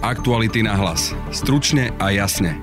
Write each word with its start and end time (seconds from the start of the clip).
Aktuality 0.00 0.64
na 0.64 0.80
hlas. 0.80 1.12
Stručne 1.28 1.92
a 2.00 2.08
jasne. 2.08 2.56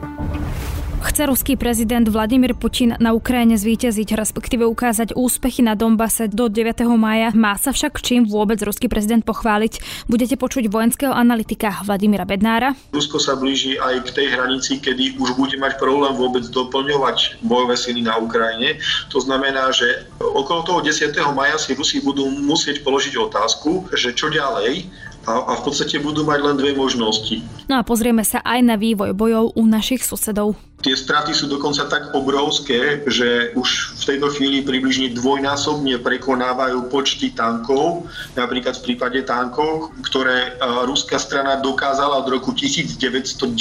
Chce 1.05 1.29
ruský 1.29 1.53
prezident 1.53 2.01
Vladimír 2.09 2.57
Putin 2.57 2.97
na 2.97 3.13
Ukrajine 3.13 3.53
zvíťaziť, 3.53 4.17
respektíve 4.17 4.65
ukázať 4.65 5.13
úspechy 5.13 5.61
na 5.61 5.77
Donbase 5.77 6.33
do 6.33 6.49
9. 6.49 6.89
maja. 6.97 7.29
Má 7.37 7.53
sa 7.61 7.69
však 7.69 8.01
čím 8.01 8.25
vôbec 8.25 8.57
ruský 8.65 8.89
prezident 8.89 9.21
pochváliť. 9.21 10.03
Budete 10.09 10.33
počuť 10.33 10.65
vojenského 10.65 11.13
analytika 11.13 11.77
Vladimíra 11.85 12.25
Bednára. 12.25 12.73
Rusko 12.89 13.21
sa 13.21 13.37
blíži 13.37 13.77
aj 13.77 14.09
k 14.09 14.17
tej 14.17 14.27
hranici, 14.33 14.81
kedy 14.81 15.21
už 15.21 15.37
bude 15.37 15.61
mať 15.61 15.77
problém 15.77 16.17
vôbec 16.17 16.41
doplňovať 16.49 17.45
bojové 17.45 17.77
sily 17.77 18.01
na 18.01 18.17
Ukrajine. 18.17 18.81
To 19.13 19.21
znamená, 19.21 19.69
že 19.69 20.09
okolo 20.17 20.65
toho 20.65 20.79
10. 20.81 21.13
maja 21.37 21.61
si 21.61 21.77
Rusi 21.77 22.01
budú 22.01 22.25
musieť 22.25 22.81
položiť 22.81 23.13
otázku, 23.21 23.93
že 23.93 24.17
čo 24.17 24.33
ďalej, 24.33 24.89
a, 25.27 25.33
a 25.43 25.53
v 25.59 25.61
podstate 25.67 25.99
budú 25.99 26.23
mať 26.23 26.39
len 26.39 26.55
dve 26.55 26.71
možnosti. 26.71 27.43
No 27.67 27.77
a 27.77 27.83
pozrieme 27.83 28.23
sa 28.23 28.39
aj 28.41 28.59
na 28.63 28.75
vývoj 28.79 29.11
bojov 29.11 29.59
u 29.59 29.63
našich 29.67 30.01
susedov. 30.07 30.55
Tie 30.77 30.93
straty 30.93 31.33
sú 31.33 31.49
dokonca 31.49 31.89
tak 31.89 32.13
obrovské, 32.13 33.01
že 33.09 33.49
už 33.57 33.97
v 33.97 34.03
tejto 34.13 34.29
chvíli 34.29 34.61
približne 34.61 35.09
dvojnásobne 35.09 35.97
prekonávajú 36.05 36.85
počty 36.93 37.33
tankov, 37.33 38.05
napríklad 38.37 38.77
v 38.77 38.85
prípade 38.93 39.25
tankov, 39.25 39.89
ktoré 40.05 40.53
e, 40.53 40.61
ruská 40.85 41.17
strana 41.17 41.57
dokázala 41.57 42.21
od 42.21 42.29
roku 42.29 42.53
1990, 42.53 43.57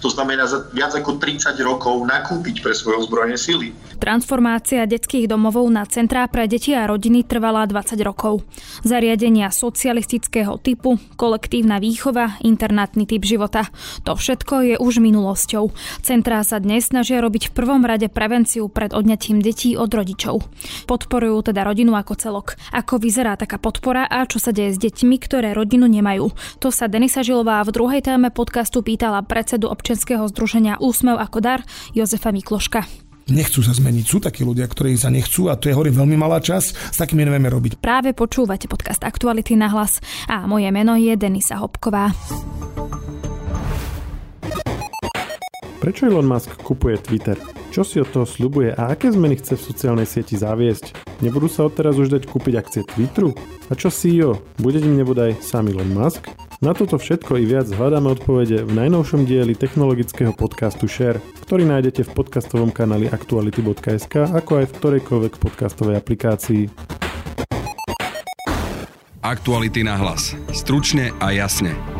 to 0.00 0.08
znamená 0.08 0.48
za 0.48 0.64
viac 0.72 0.96
ako 0.96 1.20
30 1.20 1.52
rokov, 1.60 2.00
nakúpiť 2.08 2.64
pre 2.64 2.72
svoje 2.72 3.04
ozbrojené 3.04 3.36
sily. 3.36 3.76
Transformácia 4.00 4.88
detských 4.88 5.28
domovov 5.28 5.68
na 5.68 5.84
centrá 5.84 6.24
pre 6.32 6.48
deti 6.48 6.72
a 6.72 6.88
rodiny 6.88 7.28
trvala 7.28 7.68
20 7.68 7.92
rokov. 8.00 8.40
Zariadenia 8.88 9.52
socialistického 9.52 10.56
typu, 10.64 10.96
kolektívna 11.20 11.76
výchova, 11.76 12.40
internátny 12.40 13.04
typ 13.04 13.20
života. 13.20 13.68
To 14.08 14.16
všetko 14.16 14.54
je 14.64 14.74
už 14.80 15.04
minulosťou. 15.04 15.68
Centrá 16.06 16.38
sa 16.46 16.62
dnes 16.62 16.86
snažia 16.86 17.18
robiť 17.18 17.50
v 17.50 17.54
prvom 17.58 17.82
rade 17.82 18.06
prevenciu 18.06 18.70
pred 18.70 18.94
odňatím 18.94 19.42
detí 19.42 19.74
od 19.74 19.90
rodičov. 19.90 20.38
Podporujú 20.86 21.50
teda 21.50 21.66
rodinu 21.66 21.98
ako 21.98 22.14
celok. 22.14 22.54
Ako 22.70 23.02
vyzerá 23.02 23.34
taká 23.34 23.58
podpora 23.58 24.06
a 24.06 24.22
čo 24.22 24.38
sa 24.38 24.54
deje 24.54 24.78
s 24.78 24.78
deťmi, 24.78 25.18
ktoré 25.18 25.50
rodinu 25.50 25.90
nemajú. 25.90 26.30
To 26.62 26.70
sa 26.70 26.86
Denisa 26.86 27.26
Žilová 27.26 27.58
v 27.66 27.74
druhej 27.74 28.06
téme 28.06 28.30
podcastu 28.30 28.86
pýtala 28.86 29.26
predsedu 29.26 29.66
občianskeho 29.66 30.30
združenia 30.30 30.78
Úsmev 30.78 31.18
ako 31.18 31.42
dar 31.42 31.66
Jozefa 31.90 32.30
Mikloška 32.30 32.86
nechcú 33.26 33.58
sa 33.58 33.74
zmeniť. 33.74 34.04
Sú 34.06 34.22
takí 34.22 34.46
ľudia, 34.46 34.70
ktorí 34.70 34.94
sa 34.94 35.10
nechcú 35.10 35.50
a 35.50 35.58
to 35.58 35.66
je 35.66 35.74
hovorím 35.74 35.98
veľmi 35.98 36.14
malá 36.14 36.38
časť. 36.38 36.94
S 36.94 36.96
takými 37.02 37.26
nevieme 37.26 37.50
robiť. 37.50 37.82
Práve 37.82 38.14
počúvate 38.14 38.70
podcast 38.70 39.02
Aktuality 39.02 39.58
na 39.58 39.66
hlas 39.74 39.98
a 40.30 40.46
moje 40.46 40.70
meno 40.70 40.94
je 40.94 41.10
Denisa 41.18 41.58
Hopková. 41.58 42.14
Prečo 45.86 46.10
Elon 46.10 46.26
Musk 46.26 46.50
kupuje 46.66 46.98
Twitter? 46.98 47.38
Čo 47.70 47.86
si 47.86 48.02
od 48.02 48.10
toho 48.10 48.26
slubuje 48.26 48.74
a 48.74 48.90
aké 48.90 49.06
zmeny 49.06 49.38
chce 49.38 49.54
v 49.54 49.66
sociálnej 49.70 50.02
sieti 50.02 50.34
zaviesť? 50.34 50.90
Nebudú 51.22 51.46
sa 51.46 51.62
odteraz 51.62 51.94
už 51.94 52.10
dať 52.10 52.26
kúpiť 52.26 52.58
akcie 52.58 52.82
Twitteru? 52.82 53.30
A 53.70 53.78
čo 53.78 53.94
CEO? 53.94 54.42
Bude 54.58 54.82
im 54.82 54.98
nebodaj 54.98 55.38
sám 55.38 55.70
Elon 55.70 55.94
Musk? 55.94 56.26
Na 56.58 56.74
toto 56.74 56.98
všetko 56.98 57.38
i 57.38 57.46
viac 57.46 57.70
hľadáme 57.70 58.18
odpovede 58.18 58.66
v 58.66 58.72
najnovšom 58.74 59.30
dieli 59.30 59.54
technologického 59.54 60.34
podcastu 60.34 60.90
Share, 60.90 61.22
ktorý 61.46 61.62
nájdete 61.70 62.02
v 62.02 62.10
podcastovom 62.18 62.74
kanáli 62.74 63.06
aktuality.sk 63.06 64.26
ako 64.26 64.52
aj 64.58 64.66
v 64.66 64.72
ktorejkoľvek 64.82 65.38
podcastovej 65.38 66.02
aplikácii. 66.02 66.62
Aktuality 69.22 69.86
na 69.86 69.94
hlas. 70.02 70.34
Stručne 70.50 71.14
a 71.22 71.30
jasne. 71.30 71.95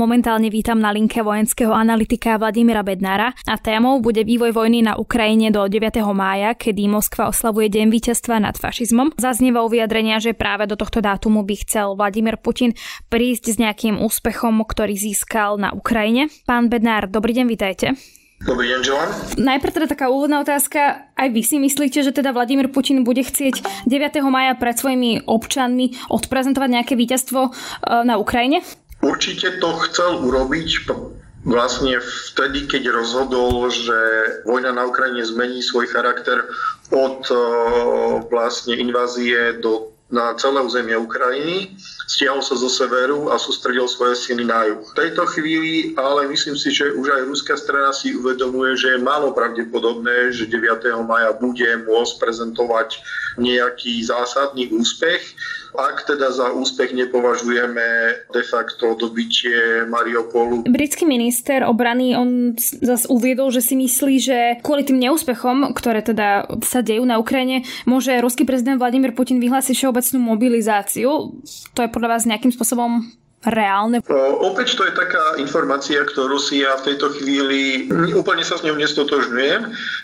Momentálne 0.00 0.48
vítam 0.48 0.80
na 0.80 0.96
linke 0.96 1.20
vojenského 1.20 1.76
analytika 1.76 2.40
Vladimíra 2.40 2.80
Bednára 2.80 3.36
a 3.44 3.60
témou 3.60 4.00
bude 4.00 4.24
vývoj 4.24 4.56
vojny 4.56 4.80
na 4.80 4.96
Ukrajine 4.96 5.52
do 5.52 5.60
9. 5.60 6.00
mája, 6.16 6.56
kedy 6.56 6.88
Moskva 6.88 7.28
oslavuje 7.28 7.68
Deň 7.68 7.92
víťazstva 7.92 8.40
nad 8.40 8.56
fašizmom. 8.56 9.12
Zaznieva 9.20 9.60
vyjadrenia, 9.68 10.16
že 10.16 10.32
práve 10.32 10.64
do 10.64 10.80
tohto 10.80 11.04
dátumu 11.04 11.44
by 11.44 11.52
chcel 11.68 12.00
Vladimír 12.00 12.40
Putin 12.40 12.72
prísť 13.12 13.52
s 13.52 13.56
nejakým 13.60 14.00
úspechom, 14.00 14.64
ktorý 14.64 14.96
získal 14.96 15.60
na 15.60 15.76
Ukrajine. 15.76 16.32
Pán 16.48 16.72
Bednár, 16.72 17.04
dobrý 17.04 17.36
deň, 17.36 17.44
vítajte. 17.44 17.92
Dobrý 18.40 18.72
deň, 18.72 18.80
Joan. 18.80 19.08
Najprv 19.36 19.84
teda 19.84 19.84
taká 19.84 20.08
úvodná 20.08 20.40
otázka. 20.40 21.12
Aj 21.12 21.28
vy 21.28 21.44
si 21.44 21.60
myslíte, 21.60 22.00
že 22.00 22.16
teda 22.16 22.32
Vladimír 22.32 22.72
Putin 22.72 23.04
bude 23.04 23.20
chcieť 23.20 23.84
9. 23.84 23.92
maja 24.32 24.56
pred 24.56 24.80
svojimi 24.80 25.28
občanmi 25.28 25.92
odprezentovať 26.08 26.68
nejaké 26.72 26.96
víťazstvo 26.96 27.40
e, 27.44 27.50
na 28.08 28.16
Ukrajine? 28.16 28.64
Určite 29.00 29.60
to 29.64 29.70
chcel 29.88 30.20
urobiť 30.20 30.92
vlastne 31.44 31.96
vtedy, 32.00 32.68
keď 32.68 32.92
rozhodol, 32.92 33.72
že 33.72 33.96
vojna 34.44 34.76
na 34.76 34.84
Ukrajine 34.84 35.24
zmení 35.24 35.64
svoj 35.64 35.88
charakter 35.88 36.44
od 36.92 37.24
e, 37.32 37.36
vlastne 38.28 38.76
invázie 38.76 39.56
do, 39.64 39.88
na 40.12 40.36
celé 40.36 40.60
územie 40.60 40.98
Ukrajiny, 41.00 41.72
stiahol 42.10 42.44
sa 42.44 42.58
zo 42.58 42.68
severu 42.68 43.32
a 43.32 43.40
sústredil 43.40 43.88
svoje 43.88 44.18
sily 44.18 44.44
na 44.44 44.68
juh. 44.68 44.82
V 44.82 44.96
tejto 44.98 45.24
chvíli 45.32 45.96
ale 45.96 46.28
myslím 46.28 46.58
si, 46.58 46.74
že 46.74 46.92
už 46.92 47.08
aj 47.08 47.22
ruská 47.30 47.54
strana 47.56 47.94
si 47.94 48.12
uvedomuje, 48.12 48.76
že 48.76 48.98
je 48.98 49.06
málo 49.06 49.32
pravdepodobné, 49.32 50.34
že 50.36 50.50
9. 50.50 51.08
maja 51.08 51.32
bude 51.38 51.70
môcť 51.88 52.14
prezentovať 52.20 53.00
nejaký 53.38 54.04
zásadný 54.04 54.68
úspech 54.74 55.22
ak 55.74 56.06
teda 56.06 56.30
za 56.34 56.50
úspech 56.54 56.94
nepovažujeme 56.94 57.86
de 58.30 58.42
facto 58.42 58.94
dobitie 58.98 59.86
Mariupolu. 59.86 60.66
Britský 60.66 61.06
minister 61.06 61.62
obrany, 61.66 62.14
on 62.16 62.54
zase 62.58 63.06
uviedol, 63.06 63.54
že 63.54 63.62
si 63.62 63.74
myslí, 63.78 64.14
že 64.18 64.38
kvôli 64.64 64.82
tým 64.82 64.98
neúspechom, 64.98 65.70
ktoré 65.76 66.02
teda 66.02 66.46
sa 66.66 66.82
dejú 66.82 67.06
na 67.06 67.18
Ukrajine, 67.22 67.62
môže 67.86 68.14
ruský 68.18 68.42
prezident 68.42 68.80
Vladimír 68.80 69.14
Putin 69.14 69.38
vyhlásiť 69.38 69.74
všeobecnú 69.76 70.18
mobilizáciu. 70.18 71.38
To 71.74 71.80
je 71.80 71.90
podľa 71.92 72.18
vás 72.18 72.22
nejakým 72.26 72.50
spôsobom 72.50 73.19
reálne? 73.44 74.04
Opäť 74.44 74.76
to 74.76 74.84
je 74.84 74.92
taká 74.92 75.40
informácia, 75.40 76.04
ktorú 76.04 76.36
si 76.36 76.60
ja 76.60 76.76
v 76.76 76.92
tejto 76.92 77.16
chvíli 77.16 77.88
úplne 78.12 78.44
sa 78.44 78.60
s 78.60 78.66
ňou 78.68 78.76
nestotožňujem. 78.76 79.60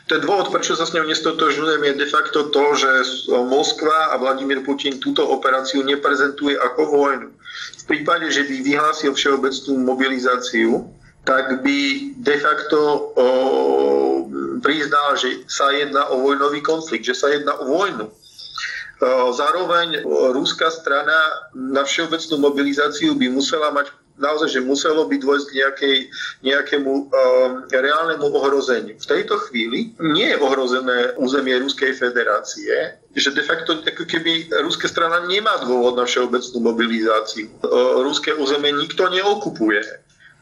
Ten 0.09 0.21
dôvod, 0.25 0.49
prečo 0.49 0.73
sa 0.73 0.89
s 0.89 0.97
ňou 0.97 1.05
nestotožňujem, 1.05 1.83
je 1.85 1.95
de 2.01 2.09
facto 2.09 2.49
to, 2.49 2.65
že 2.73 2.91
Moskva 3.29 4.17
a 4.17 4.21
Vladimír 4.21 4.65
Putin 4.65 4.97
túto 4.97 5.21
operáciu 5.29 5.85
neprezentuje 5.85 6.57
ako 6.57 6.81
vojnu. 6.89 7.29
V 7.77 7.85
prípade, 7.85 8.33
že 8.33 8.49
by 8.49 8.57
vyhlásil 8.65 9.13
všeobecnú 9.13 9.85
mobilizáciu, 9.85 10.89
tak 11.27 11.61
by 11.61 11.79
de 12.23 12.37
facto 12.39 12.79
o, 13.19 13.27
priznal, 14.63 15.19
že 15.19 15.43
sa 15.51 15.75
jedná 15.75 16.07
o 16.15 16.23
vojnový 16.23 16.63
konflikt, 16.63 17.05
že 17.05 17.19
sa 17.19 17.35
jedná 17.35 17.59
o 17.59 17.67
vojnu. 17.67 18.07
Zároveň 19.37 20.03
rúská 20.33 20.73
strana 20.73 21.53
na 21.53 21.85
všeobecnú 21.85 22.41
mobilizáciu 22.41 23.13
by 23.13 23.29
musela 23.29 23.69
mať 23.69 23.93
naozaj, 24.17 24.49
že 24.49 24.65
muselo 24.65 25.05
by 25.05 25.21
dôjsť 25.21 25.47
k 25.49 25.57
nejakej, 25.61 25.97
nejakému 26.41 26.93
um, 26.93 27.09
reálnemu 27.69 28.27
ohrozeniu. 28.33 28.97
V 28.97 29.07
tejto 29.07 29.37
chvíli 29.49 29.93
nie 30.01 30.33
je 30.33 30.41
ohrozené 30.41 31.13
územie 31.21 31.61
Ruskej 31.61 31.93
federácie, 31.93 32.97
že 33.13 33.33
de 33.33 33.45
facto 33.45 33.77
ako 33.81 34.05
keby 34.09 34.49
ruská 34.65 34.89
strana 34.89 35.25
nemá 35.29 35.61
dôvod 35.65 36.01
na 36.01 36.09
všeobecnú 36.09 36.59
mobilizáciu. 36.65 37.53
Uh, 37.61 38.01
ruské 38.05 38.33
územie 38.33 38.73
nikto 38.73 39.05
neokupuje. 39.09 39.85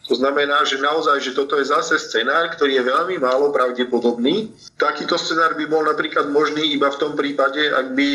To 0.05 0.13
znamená, 0.13 0.69
že 0.69 0.77
naozaj, 0.77 1.17
že 1.25 1.33
toto 1.33 1.57
je 1.57 1.65
zase 1.65 1.97
scenár, 1.97 2.53
ktorý 2.53 2.77
je 2.77 2.85
veľmi 2.93 3.17
málo 3.17 3.49
pravdepodobný. 3.49 4.53
Takýto 4.77 5.17
scenár 5.17 5.57
by 5.57 5.65
bol 5.65 5.81
napríklad 5.81 6.29
možný 6.29 6.77
iba 6.77 6.93
v 6.93 7.01
tom 7.01 7.17
prípade, 7.17 7.73
ak 7.73 7.97
by, 7.97 8.09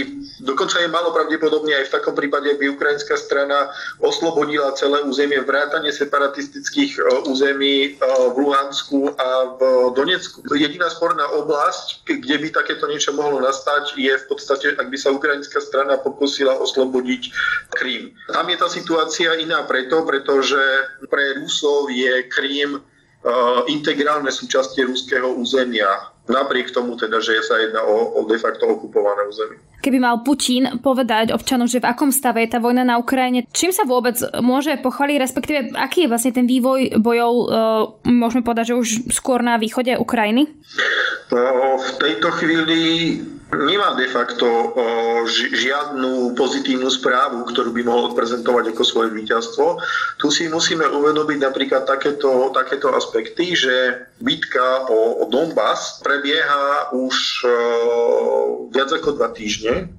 dokonca 0.45 0.77
je 0.77 0.89
málo 0.93 1.09
pravdepodobný 1.09 1.73
aj 1.73 1.89
v 1.89 1.93
takom 1.97 2.13
prípade, 2.13 2.45
ak 2.53 2.61
by 2.61 2.77
ukrajinská 2.77 3.17
strana 3.17 3.73
oslobodila 4.05 4.69
celé 4.77 5.01
územie 5.01 5.41
vrátane 5.41 5.89
separatistických 5.89 7.01
e, 7.01 7.01
území 7.25 7.75
e, 7.81 7.89
v 8.05 8.37
Luhansku 8.37 9.09
a 9.17 9.57
v 9.57 9.61
Donecku. 9.97 10.45
Jediná 10.53 10.93
sporná 10.93 11.25
oblasť, 11.41 12.05
kde 12.05 12.37
by 12.37 12.47
takéto 12.53 12.85
niečo 12.85 13.17
mohlo 13.17 13.41
nastať, 13.41 13.97
je 13.97 14.13
v 14.13 14.25
podstate, 14.29 14.77
ak 14.77 14.93
by 14.93 14.97
sa 14.99 15.09
ukrajinská 15.09 15.57
strana 15.57 15.97
pokusila 15.97 16.53
oslobodiť 16.53 17.33
Krím. 17.73 18.13
Tam 18.29 18.45
je 18.45 18.57
tá 18.61 18.69
situácia 18.69 19.33
iná 19.41 19.65
preto, 19.65 20.05
pretože 20.05 20.61
pre 21.09 21.39
Rusov 21.41 21.78
je 21.87 22.27
Krím 22.27 22.75
e, 22.75 22.81
integrálne 23.71 24.27
súčastie 24.27 24.83
ruského 24.83 25.31
územia, 25.39 26.11
napriek 26.27 26.75
tomu 26.75 26.99
teda, 26.99 27.23
že 27.23 27.39
sa 27.41 27.55
jedná 27.57 27.87
o, 27.87 28.19
o 28.19 28.27
de 28.27 28.35
facto 28.35 28.67
okupované 28.67 29.23
územie. 29.31 29.63
Keby 29.79 29.97
mal 30.03 30.19
Putin 30.27 30.83
povedať 30.83 31.31
občanom, 31.31 31.63
že 31.63 31.79
v 31.79 31.87
akom 31.87 32.11
stave 32.11 32.43
je 32.43 32.51
tá 32.51 32.59
vojna 32.59 32.83
na 32.83 32.99
Ukrajine, 32.99 33.47
čím 33.55 33.71
sa 33.71 33.87
vôbec 33.87 34.19
môže 34.43 34.75
pochváliť, 34.83 35.17
respektíve 35.23 35.59
aký 35.79 36.05
je 36.05 36.11
vlastne 36.11 36.35
ten 36.35 36.43
vývoj 36.43 36.99
bojov, 36.99 37.33
e, 37.33 37.45
môžeme 38.11 38.43
povedať, 38.43 38.75
že 38.75 38.79
už 38.79 38.89
skôr 39.15 39.39
na 39.39 39.55
východe 39.55 39.95
Ukrajiny? 39.95 40.51
No, 41.31 41.79
v 41.79 41.91
tejto 42.01 42.27
chvíli 42.35 42.81
nemá 43.49 43.97
de 43.97 44.07
facto 44.09 44.45
žiadnu 45.29 46.37
pozitívnu 46.37 46.89
správu, 46.89 47.45
ktorú 47.49 47.73
by 47.73 47.81
mohol 47.85 48.13
prezentovať 48.13 48.73
ako 48.73 48.83
svoje 48.85 49.09
víťazstvo. 49.13 49.81
Tu 50.21 50.27
si 50.29 50.43
musíme 50.49 50.85
uvedomiť 50.85 51.39
napríklad 51.41 51.89
takéto, 51.89 52.53
takéto 52.53 52.93
aspekty, 52.93 53.57
že 53.57 54.05
bitka 54.21 54.85
o, 54.89 55.21
o 55.21 55.29
Donbass 55.29 56.01
prebieha 56.05 56.93
už 56.93 57.15
viac 58.69 58.89
ako 58.93 59.17
dva 59.17 59.33
týždne 59.33 59.89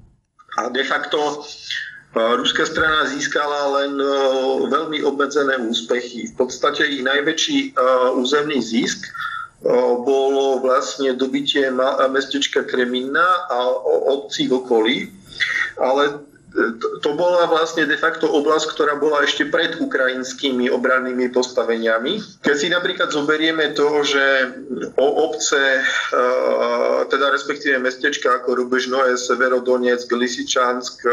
a 0.59 0.67
de 0.71 0.83
facto 0.83 1.43
Ruská 2.11 2.67
strana 2.67 3.07
získala 3.07 3.71
len 3.79 3.95
veľmi 4.67 4.99
obmedzené 5.07 5.63
úspechy. 5.63 6.27
V 6.27 6.43
podstate 6.43 6.83
ich 6.83 7.07
najväčší 7.07 7.79
územný 8.19 8.59
zisk 8.59 9.07
bolo 10.01 10.57
vlastne 10.65 11.13
dobitie 11.13 11.69
mestečka 12.09 12.65
Kremina 12.65 13.45
a 13.45 13.57
obcí 14.09 14.49
v 14.49 14.57
okolí, 14.57 14.97
ale 15.77 16.25
to 16.99 17.15
bola 17.15 17.47
vlastne 17.47 17.87
de 17.87 17.95
facto 17.95 18.27
oblasť, 18.27 18.75
ktorá 18.75 18.99
bola 18.99 19.23
ešte 19.23 19.47
pred 19.47 19.79
ukrajinskými 19.79 20.67
obrannými 20.67 21.31
postaveniami. 21.31 22.43
Keď 22.43 22.55
si 22.59 22.67
napríklad 22.67 23.07
zoberieme 23.07 23.71
to, 23.71 24.03
že 24.03 24.51
o 24.99 25.31
obce, 25.31 25.79
teda 27.07 27.31
respektíve 27.31 27.79
mestečka 27.79 28.43
ako 28.43 28.67
Rubežnoje, 28.67 29.15
Severodonec, 29.15 30.03
Lisičansk 30.11 31.07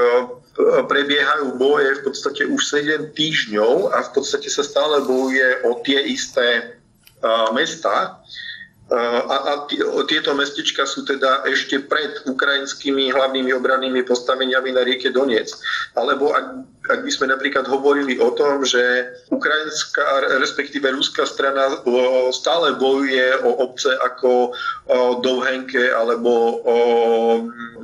prebiehajú 0.91 1.55
boje 1.55 2.03
v 2.03 2.03
podstate 2.03 2.43
už 2.43 2.59
7 2.75 3.15
týždňov 3.15 3.95
a 3.95 4.11
v 4.11 4.11
podstate 4.19 4.51
sa 4.51 4.67
stále 4.67 5.07
bojuje 5.07 5.63
o 5.71 5.79
tie 5.87 6.03
isté 6.03 6.78
mesta. 7.53 8.21
A, 8.89 9.37
a 9.37 9.53
tieto 10.09 10.33
mestečka 10.33 10.89
sú 10.89 11.05
teda 11.05 11.45
ešte 11.45 11.85
pred 11.85 12.25
ukrajinskými 12.25 13.13
hlavnými 13.13 13.53
obrannými 13.53 14.01
postaveniami 14.01 14.73
na 14.73 14.81
rieke 14.81 15.13
Donec. 15.13 15.53
Alebo 15.93 16.33
ak, 16.33 16.65
ak 16.89 17.05
by 17.05 17.11
sme 17.13 17.27
napríklad 17.29 17.69
hovorili 17.69 18.17
o 18.17 18.33
tom, 18.33 18.65
že 18.65 18.81
ukrajinská, 19.29 20.33
respektíve 20.41 20.89
ruská 20.89 21.29
strana 21.29 21.85
stále 22.33 22.75
bojuje 22.81 23.45
o 23.45 23.51
obce 23.69 23.93
ako 24.01 24.57
Dovhenke 25.21 25.93
alebo 25.93 26.65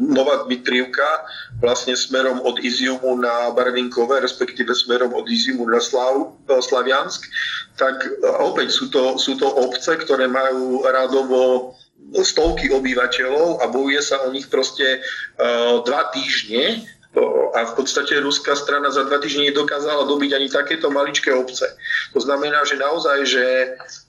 Nová 0.00 0.48
Dmitrivka, 0.48 1.28
vlastne 1.60 1.94
smerom 1.94 2.40
od 2.42 2.58
Iziumu 2.64 3.20
na 3.20 3.52
Barvinkové, 3.52 4.24
respektíve 4.24 4.72
smerom 4.72 5.12
od 5.12 5.28
Iziumu 5.28 5.68
na 5.68 5.78
Slav, 5.78 6.34
Slaviansk, 6.48 7.28
tak 7.76 8.08
opäť 8.40 8.72
sú 8.72 8.88
to, 8.88 9.20
sú 9.20 9.36
to 9.36 9.46
obce, 9.46 9.94
ktoré 10.00 10.26
majú 10.26 10.82
radovo 10.88 11.72
stovky 12.12 12.70
obyvateľov 12.70 13.64
a 13.64 13.70
bojuje 13.72 14.02
sa 14.04 14.22
o 14.22 14.30
nich 14.30 14.46
proste 14.52 15.00
uh, 15.00 15.80
dva 15.82 16.12
týždne 16.12 16.84
a 17.54 17.60
v 17.70 17.72
podstate 17.78 18.18
ruská 18.18 18.58
strana 18.58 18.90
za 18.90 19.06
dva 19.06 19.22
týždne 19.22 19.54
nedokázala 19.54 20.10
dobiť 20.10 20.30
ani 20.34 20.48
takéto 20.50 20.90
maličké 20.90 21.30
obce. 21.30 21.70
To 22.10 22.18
znamená, 22.18 22.66
že 22.66 22.74
naozaj, 22.74 23.18
že, 23.22 23.48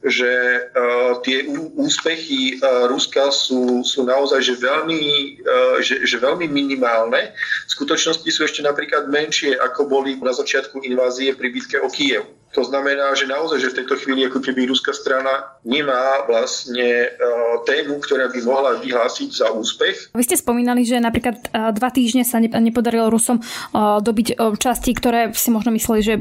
že 0.01 0.31
uh, 0.73 1.21
tie 1.21 1.45
úspechy 1.77 2.57
uh, 2.57 2.89
Ruska 2.89 3.29
sú, 3.29 3.85
sú 3.85 4.01
naozaj 4.01 4.41
že 4.41 4.57
veľmi, 4.57 5.03
uh, 5.45 5.77
že, 5.85 6.01
že 6.01 6.17
veľmi 6.17 6.49
minimálne. 6.49 7.37
V 7.69 7.71
skutočnosti 7.77 8.25
sú 8.25 8.41
ešte 8.49 8.65
napríklad 8.65 9.13
menšie, 9.13 9.53
ako 9.61 9.85
boli 9.85 10.17
na 10.17 10.33
začiatku 10.33 10.81
invázie 10.81 11.37
pri 11.37 11.53
bitke 11.53 11.77
o 11.85 11.89
Kiev. 11.93 12.25
To 12.55 12.63
znamená, 12.63 13.11
že 13.19 13.27
naozaj, 13.27 13.59
že 13.59 13.71
v 13.75 13.77
tejto 13.83 13.99
chvíli 13.99 14.23
ako 14.31 14.39
keby 14.39 14.71
ruská 14.71 14.95
strana 14.95 15.59
nemá 15.67 16.23
vlastne 16.23 17.11
uh, 17.11 17.59
tému, 17.67 17.99
ktorá 17.99 18.31
by 18.31 18.39
mohla 18.47 18.79
vyhlásiť 18.79 19.29
za 19.43 19.51
úspech. 19.51 20.15
Vy 20.15 20.23
ste 20.23 20.39
spomínali, 20.39 20.87
že 20.87 21.03
napríklad 21.03 21.51
uh, 21.51 21.75
dva 21.75 21.91
týždne 21.91 22.23
sa 22.23 22.39
ne, 22.39 22.47
nepodarilo 22.47 23.11
Rusom 23.11 23.43
uh, 23.43 23.99
dobiť 23.99 24.39
časti, 24.55 24.95
ktoré 24.95 25.35
si 25.35 25.51
možno 25.51 25.75
mysleli, 25.75 26.01
že 26.01 26.15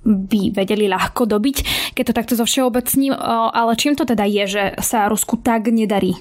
by 0.00 0.56
vedeli 0.56 0.88
ľahko 0.88 1.28
dobiť, 1.28 1.56
keď 1.92 2.04
to 2.08 2.16
takto 2.16 2.32
zo 2.32 2.48
všeobecním, 2.48 3.12
ale 3.12 3.76
čím 3.76 3.92
to 3.92 4.08
teda 4.08 4.24
je, 4.24 4.44
že 4.48 4.64
sa 4.80 5.12
Rusku 5.12 5.36
tak 5.44 5.68
nedarí? 5.68 6.16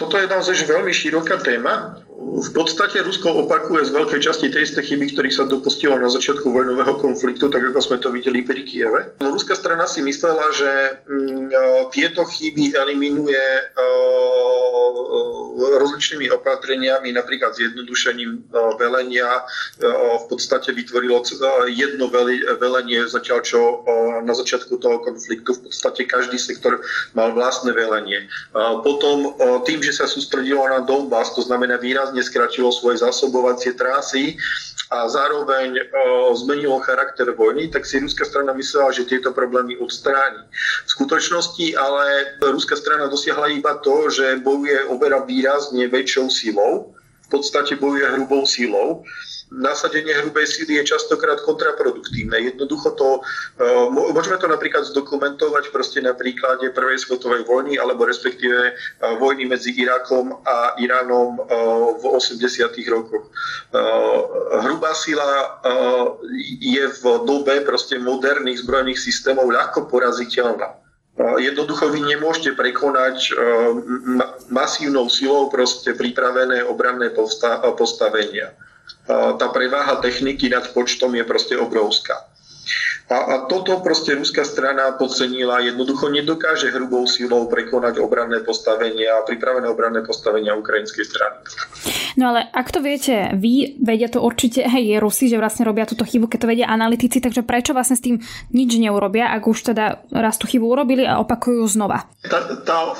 Toto 0.00 0.16
je 0.16 0.24
naozaj 0.24 0.64
veľmi 0.64 0.88
široká 0.88 1.36
téma 1.44 2.00
v 2.18 2.50
podstate 2.50 2.98
Rusko 2.98 3.46
opakuje 3.46 3.86
z 3.86 3.94
veľkej 3.94 4.20
časti 4.26 4.50
tie 4.50 4.66
isté 4.66 4.82
chyby, 4.82 5.14
ktorých 5.14 5.38
sa 5.38 5.46
dopustilo 5.46 5.94
na 5.94 6.10
začiatku 6.10 6.50
vojnového 6.50 6.98
konfliktu, 6.98 7.46
tak 7.46 7.70
ako 7.70 7.78
sme 7.78 7.96
to 8.02 8.10
videli 8.10 8.42
pri 8.42 8.66
Kieve. 8.66 9.14
No, 9.22 9.30
ruská 9.30 9.54
strana 9.54 9.86
si 9.86 10.02
myslela, 10.02 10.50
že 10.50 10.70
mm, 11.06 11.54
tieto 11.94 12.26
chyby 12.26 12.74
eliminuje 12.74 13.44
rozličnými 15.78 16.30
opatreniami, 16.34 17.14
napríklad 17.14 17.54
zjednodušením 17.54 18.50
velenia. 18.78 19.42
V 20.22 20.26
podstate 20.30 20.74
vytvorilo 20.74 21.22
jedno 21.70 22.10
velenie, 22.58 23.06
zatiaľ 23.06 23.38
čo 23.42 23.60
na 24.22 24.34
začiatku 24.34 24.78
toho 24.78 25.02
konfliktu 25.02 25.54
v 25.54 25.60
podstate 25.70 26.06
každý 26.06 26.38
sektor 26.38 26.82
mal 27.14 27.34
vlastné 27.34 27.74
velenie. 27.74 28.26
Potom 28.82 29.34
tým, 29.66 29.82
že 29.82 29.98
sa 29.98 30.06
sústredilo 30.06 30.66
na 30.66 30.82
Donbass, 30.82 31.34
to 31.34 31.42
znamená 31.42 31.78
výraz 31.78 32.07
výrazne 32.08 32.24
skratilo 32.24 32.72
svoje 32.72 33.04
zásobovacie 33.04 33.76
trasy 33.76 34.40
a 34.88 35.04
zároveň 35.04 35.76
o, 35.76 36.32
zmenilo 36.32 36.80
charakter 36.80 37.28
vojny, 37.36 37.68
tak 37.68 37.84
si 37.84 38.00
ruská 38.00 38.24
strana 38.24 38.56
myslela, 38.56 38.88
že 38.96 39.04
tieto 39.04 39.36
problémy 39.36 39.76
odstráni. 39.76 40.40
V 40.88 40.90
skutočnosti 40.96 41.76
ale 41.76 42.04
ruská 42.40 42.72
strana 42.72 43.12
dosiahla 43.12 43.52
iba 43.52 43.76
to, 43.84 44.08
že 44.08 44.40
bojuje 44.40 44.88
oveľa 44.88 45.28
výrazne 45.28 45.84
väčšou 45.92 46.32
silou, 46.32 46.96
v 47.28 47.36
podstate 47.36 47.76
bojuje 47.76 48.08
hrubou 48.08 48.48
silou 48.48 49.04
nasadenie 49.50 50.12
hrubej 50.12 50.46
síly 50.46 50.80
je 50.80 50.92
častokrát 50.94 51.40
kontraproduktívne. 51.40 52.36
Jednoducho 52.52 52.92
to, 52.96 53.08
e, 53.16 53.68
môžeme 53.90 54.36
to 54.36 54.48
napríklad 54.48 54.84
zdokumentovať 54.92 55.72
proste 55.72 56.04
na 56.04 56.12
príklade 56.12 56.68
Prvej 56.72 57.00
svetovej 57.00 57.48
vojny 57.48 57.80
alebo 57.80 58.04
respektíve 58.04 58.58
e, 58.60 58.72
vojny 59.16 59.48
medzi 59.48 59.72
Irakom 59.72 60.36
a 60.44 60.76
Iránom 60.76 61.40
e, 61.40 61.42
v 61.96 62.04
80. 62.04 62.92
rokoch. 62.92 63.32
Hrubá 64.64 64.92
sila 64.96 65.60
je 66.60 66.84
v 66.88 67.02
dobe 67.24 67.60
proste 67.64 68.00
moderných 68.00 68.64
zbrojných 68.64 68.96
systémov 68.96 69.48
ľahko 69.48 69.88
poraziteľná. 69.92 70.87
Jednoducho 71.18 71.90
vy 71.90 72.14
nemôžete 72.14 72.54
prekonať 72.54 73.34
masívnou 74.48 75.10
silou 75.10 75.50
proste 75.50 75.90
pripravené 75.98 76.62
obranné 76.62 77.10
postavenia 77.74 78.54
tá 79.08 79.46
preváha 79.48 79.96
techniky 80.04 80.52
nad 80.52 80.68
počtom 80.76 81.16
je 81.16 81.24
proste 81.24 81.56
obrovská. 81.56 82.28
A, 83.08 83.16
a 83.16 83.34
toto 83.48 83.80
proste 83.80 84.12
ruská 84.12 84.44
strana 84.44 84.92
podcenila, 84.92 85.64
jednoducho 85.64 86.12
nedokáže 86.12 86.68
hrubou 86.68 87.08
silou 87.08 87.48
prekonať 87.48 88.04
obranné 88.04 88.44
postavenia, 88.44 89.24
pripravené 89.24 89.64
obranné 89.64 90.04
postavenia 90.04 90.52
ukrajinskej 90.52 91.04
strany. 91.08 91.40
No 92.20 92.36
ale 92.36 92.52
ak 92.52 92.68
to 92.68 92.84
viete 92.84 93.32
vy, 93.32 93.80
vedia 93.80 94.12
to 94.12 94.20
určite 94.20 94.60
aj 94.60 95.00
Rusi, 95.00 95.32
že 95.32 95.40
vlastne 95.40 95.64
robia 95.64 95.88
túto 95.88 96.04
chybu, 96.04 96.28
keď 96.28 96.38
to 96.44 96.50
vedia 96.52 96.66
analytici, 96.68 97.16
takže 97.24 97.48
prečo 97.48 97.72
vlastne 97.72 97.96
s 97.96 98.04
tým 98.04 98.20
nič 98.52 98.76
neurobia, 98.76 99.32
ak 99.32 99.48
už 99.48 99.72
teda 99.72 100.04
raz 100.12 100.36
tú 100.36 100.44
chybu 100.44 100.68
urobili 100.68 101.08
a 101.08 101.16
opakujú 101.24 101.64
znova? 101.64 102.04
Tá, 102.28 102.44
tá 102.60 102.92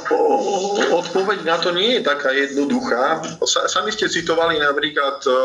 odpoveď 0.89 1.45
na 1.45 1.61
to 1.61 1.77
nie 1.77 2.01
je 2.01 2.03
taká 2.09 2.33
jednoduchá. 2.33 3.21
Sa, 3.45 3.69
sami 3.69 3.93
ste 3.93 4.09
citovali 4.09 4.57
napríklad 4.57 5.21
uh, 5.29 5.37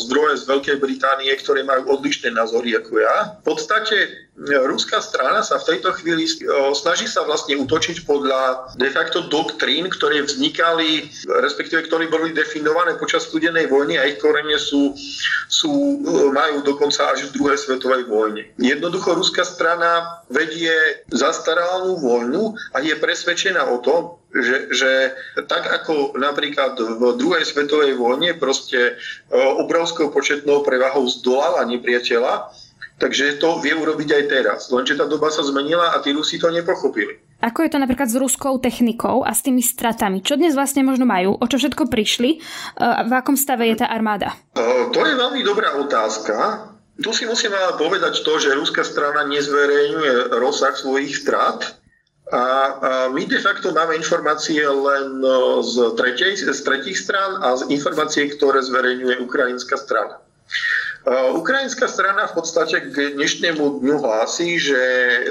zdroje 0.00 0.40
z 0.40 0.44
Veľkej 0.48 0.76
Británie, 0.80 1.28
ktoré 1.36 1.60
majú 1.60 2.00
odlišné 2.00 2.32
názory 2.32 2.72
ako 2.72 3.04
ja 3.04 3.17
v 3.40 3.42
podstate 3.46 3.96
e, 3.96 4.08
ruská 4.66 5.00
strana 5.00 5.40
sa 5.42 5.58
v 5.58 5.74
tejto 5.74 5.94
chvíli 5.98 6.26
e, 6.26 6.32
snaží 6.74 7.06
sa 7.06 7.24
vlastne 7.24 7.56
utočiť 7.58 8.04
podľa 8.04 8.74
de 8.76 8.90
facto 8.92 9.26
doktrín, 9.26 9.88
ktoré 9.90 10.22
vznikali, 10.22 11.08
respektíve 11.42 11.86
ktoré 11.86 12.10
boli 12.10 12.36
definované 12.36 12.98
počas 13.00 13.26
studenej 13.26 13.70
vojny 13.70 13.96
a 13.96 14.06
ich 14.06 14.20
korene 14.20 14.56
sú, 14.60 14.94
sú, 15.48 15.72
e, 16.04 16.30
majú 16.30 16.62
dokonca 16.66 17.14
až 17.14 17.30
v 17.30 17.34
druhej 17.34 17.58
svetovej 17.58 18.04
vojne. 18.06 18.42
Jednoducho 18.60 19.16
ruská 19.16 19.42
strana 19.46 20.22
vedie 20.28 20.72
zastaralú 21.08 21.98
vojnu 21.98 22.54
a 22.74 22.84
je 22.84 22.94
presvedčená 22.98 23.64
o 23.68 23.80
tom, 23.80 24.18
že, 24.28 24.68
že 24.76 24.90
tak 25.48 25.64
ako 25.64 26.20
napríklad 26.20 26.76
v 26.76 27.16
druhej 27.16 27.48
svetovej 27.48 27.96
vojne 27.96 28.36
proste 28.36 29.00
obrovskou 29.32 30.12
početnou 30.12 30.60
prevahou 30.60 31.08
zdolala 31.08 31.64
nepriateľa, 31.64 32.52
Takže 32.98 33.38
to 33.38 33.62
vie 33.62 33.78
urobiť 33.78 34.08
aj 34.10 34.24
teraz. 34.26 34.60
Lenže 34.74 34.98
tá 34.98 35.06
doba 35.06 35.30
sa 35.30 35.46
zmenila 35.46 35.94
a 35.94 36.02
tí 36.02 36.10
Rusi 36.10 36.36
to 36.42 36.50
nepochopili. 36.50 37.22
Ako 37.38 37.62
je 37.62 37.70
to 37.70 37.78
napríklad 37.78 38.10
s 38.10 38.18
ruskou 38.18 38.58
technikou 38.58 39.22
a 39.22 39.30
s 39.30 39.46
tými 39.46 39.62
stratami? 39.62 40.18
Čo 40.26 40.34
dnes 40.34 40.58
vlastne 40.58 40.82
možno 40.82 41.06
majú? 41.06 41.38
O 41.38 41.46
čo 41.46 41.62
všetko 41.62 41.86
prišli? 41.86 42.42
V 42.82 43.12
akom 43.14 43.38
stave 43.38 43.70
je 43.70 43.78
tá 43.78 43.86
armáda? 43.86 44.34
To 44.90 45.00
je 45.06 45.14
veľmi 45.14 45.46
dobrá 45.46 45.78
otázka. 45.78 46.66
Tu 46.98 47.14
si 47.14 47.30
musím 47.30 47.54
ale 47.54 47.78
povedať 47.78 48.26
to, 48.26 48.42
že 48.42 48.58
ruská 48.58 48.82
strana 48.82 49.22
nezverejňuje 49.30 50.34
rozsah 50.34 50.74
svojich 50.74 51.14
strat, 51.14 51.78
A, 52.28 52.36
a 52.36 52.44
my 53.08 53.24
de 53.24 53.40
facto 53.40 53.72
máme 53.72 53.96
informácie 53.96 54.60
len 54.60 55.24
z, 55.64 55.96
tretej, 55.96 56.36
z 56.36 56.60
tretích 56.60 57.00
strán 57.00 57.40
a 57.40 57.56
z 57.56 57.72
informácie, 57.72 58.28
ktoré 58.36 58.60
zverejňuje 58.60 59.24
ukrajinská 59.24 59.80
strana. 59.80 60.20
Ukrajinská 61.08 61.88
strana 61.88 62.28
v 62.28 62.36
podstate 62.36 62.92
k 62.92 63.16
dnešnému 63.16 63.80
dňu 63.80 63.96
hlási, 64.04 64.60
že 64.60 64.80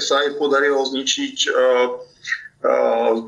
sa 0.02 0.26
jej 0.26 0.34
podarilo 0.34 0.82
zničiť 0.82 1.54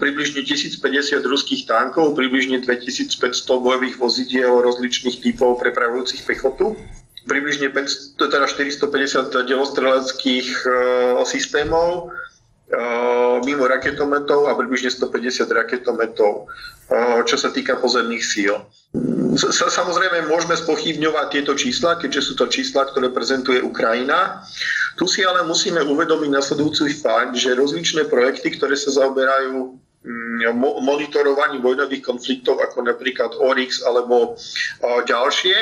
približne 0.01 0.41
1050 0.41 0.81
ruských 1.21 1.69
tankov, 1.69 2.17
približne 2.17 2.65
2500 2.65 3.21
bojových 3.45 4.01
vozidiel 4.01 4.65
rozličných 4.65 5.21
typov 5.21 5.61
prepravujúcich 5.61 6.25
pechotu, 6.25 6.73
približne 7.29 7.69
500, 7.69 8.17
teda 8.17 8.49
450 8.49 9.45
delostreleckých 9.45 10.47
systémov, 11.29 12.09
mimo 13.41 13.65
raketometov 13.65 14.45
a 14.45 14.53
približne 14.53 14.93
150 14.93 15.49
raketometov, 15.49 16.45
čo 17.25 17.35
sa 17.37 17.49
týka 17.49 17.81
pozemných 17.81 18.21
síl. 18.21 18.53
Samozrejme 19.49 20.29
môžeme 20.29 20.57
spochybňovať 20.57 21.27
tieto 21.33 21.53
čísla, 21.57 21.97
keďže 21.97 22.21
sú 22.21 22.33
to 22.37 22.45
čísla, 22.49 22.85
ktoré 22.89 23.09
prezentuje 23.09 23.61
Ukrajina. 23.61 24.45
Tu 24.97 25.05
si 25.09 25.25
ale 25.25 25.45
musíme 25.45 25.81
uvedomiť 25.81 26.29
nasledujúci 26.29 26.93
fakt, 27.01 27.37
že 27.37 27.57
rozličné 27.57 28.09
projekty, 28.09 28.57
ktoré 28.57 28.77
sa 28.77 28.93
zaoberajú 28.93 29.77
mm, 30.05 30.53
monitorovaní 30.81 31.61
vojnových 31.61 32.05
konfliktov, 32.05 32.61
ako 32.61 32.85
napríklad 32.85 33.33
Oryx 33.37 33.81
alebo 33.85 34.37
ďalšie, 35.09 35.55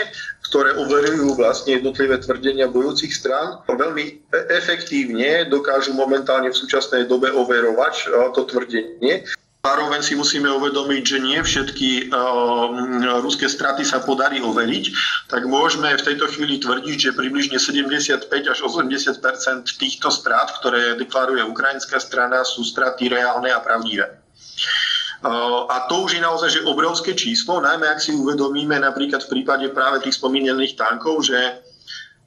ktoré 0.47 0.79
overujú 0.79 1.35
vlastne 1.35 1.77
jednotlivé 1.77 2.17
tvrdenia 2.23 2.71
bojúcich 2.71 3.11
strán, 3.11 3.61
veľmi 3.67 4.03
e- 4.31 4.47
efektívne 4.55 5.51
dokážu 5.51 5.91
momentálne 5.91 6.47
v 6.49 6.59
súčasnej 6.59 7.05
dobe 7.05 7.27
overovať 7.29 7.95
e, 7.99 8.05
to 8.31 8.41
tvrdenie. 8.47 9.27
Zároveň 9.67 9.99
si 9.99 10.15
musíme 10.15 10.47
uvedomiť, 10.47 11.03
že 11.03 11.17
nie 11.19 11.43
všetky 11.43 12.07
uh, 12.07 13.19
ruské 13.19 13.51
straty 13.51 13.83
sa 13.83 13.99
podarí 13.99 14.39
overiť, 14.39 14.85
tak 15.27 15.43
môžeme 15.43 15.91
v 15.91 16.05
tejto 16.07 16.31
chvíli 16.31 16.63
tvrdiť, 16.63 17.11
že 17.11 17.17
približne 17.17 17.59
75 17.59 18.31
až 18.31 18.59
80% 18.63 19.19
týchto 19.75 20.07
strát, 20.07 20.47
ktoré 20.63 20.95
deklaruje 20.95 21.43
ukrajinská 21.43 21.99
strana, 21.99 22.47
sú 22.47 22.63
straty 22.63 23.11
reálne 23.11 23.51
a 23.51 23.59
pravdivé. 23.59 24.07
A 25.69 25.89
to 25.89 26.05
už 26.05 26.13
je 26.13 26.21
naozaj 26.21 26.49
že 26.49 26.67
obrovské 26.69 27.17
číslo, 27.17 27.57
najmä 27.57 27.89
ak 27.89 27.97
si 27.97 28.13
uvedomíme 28.13 28.77
napríklad 28.77 29.25
v 29.25 29.41
prípade 29.41 29.65
práve 29.73 30.05
tých 30.05 30.21
spomínaných 30.21 30.77
tankov, 30.77 31.25
že 31.25 31.65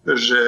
že 0.00 0.40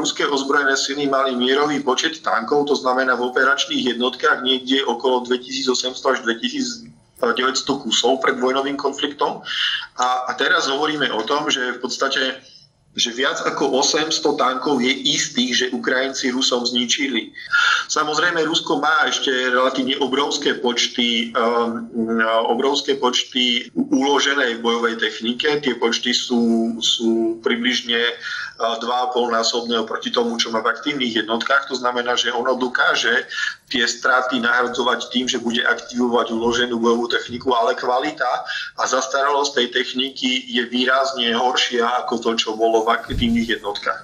ruské 0.00 0.24
ozbrojené 0.24 0.72
sily 0.72 1.12
mali 1.12 1.36
mierový 1.36 1.84
počet 1.84 2.24
tankov, 2.24 2.72
to 2.72 2.74
znamená 2.74 3.20
v 3.20 3.28
operačných 3.28 3.92
jednotkách 3.92 4.40
niekde 4.40 4.80
okolo 4.88 5.28
2800 5.28 5.92
až 5.92 6.18
2900 6.24 7.84
kusov 7.84 8.24
pred 8.24 8.40
vojnovým 8.40 8.80
konfliktom. 8.80 9.44
A, 10.00 10.32
a 10.32 10.32
teraz 10.40 10.72
hovoríme 10.72 11.04
o 11.12 11.20
tom, 11.28 11.52
že 11.52 11.76
v 11.76 11.78
podstate 11.84 12.40
že 12.96 13.14
viac 13.14 13.38
ako 13.44 13.78
800 13.84 14.10
tankov 14.40 14.80
je 14.82 14.90
istých, 14.90 15.52
že 15.54 15.66
Ukrajinci 15.70 16.34
Rusom 16.34 16.66
zničili. 16.66 17.30
Samozrejme, 17.86 18.42
Rusko 18.48 18.82
má 18.82 19.06
ešte 19.06 19.30
relatívne 19.30 20.00
obrovské 20.02 20.58
počty, 20.58 21.30
um, 21.36 21.86
obrovské 22.48 22.98
počty 22.98 23.70
uloženej 23.76 24.58
v 24.58 24.64
bojovej 24.64 24.96
technike. 24.98 25.62
Tie 25.62 25.78
počty 25.78 26.10
sú, 26.10 26.74
sú 26.82 27.38
približne 27.44 28.18
2,5 28.58 28.82
násobné 29.30 29.78
oproti 29.78 30.10
tomu, 30.10 30.34
čo 30.34 30.50
má 30.50 30.58
v 30.58 30.74
aktívnych 30.74 31.14
jednotkách. 31.22 31.70
To 31.70 31.78
znamená, 31.78 32.18
že 32.18 32.34
ono 32.34 32.58
dokáže 32.58 33.30
tie 33.68 33.84
straty 33.84 34.40
nahradzovať 34.40 35.12
tým, 35.12 35.28
že 35.28 35.38
bude 35.38 35.60
aktivovať 35.60 36.32
uloženú 36.32 36.80
bojovú 36.80 37.12
techniku, 37.12 37.52
ale 37.52 37.76
kvalita 37.76 38.48
a 38.80 38.82
zastaralosť 38.88 39.60
tej 39.60 39.68
techniky 39.76 40.48
je 40.48 40.64
výrazne 40.72 41.36
horšia 41.36 42.04
ako 42.04 42.14
to, 42.20 42.30
čo 42.36 42.50
bolo 42.56 42.84
v 42.84 42.96
aktívnych 42.96 43.60
jednotkách. 43.60 44.00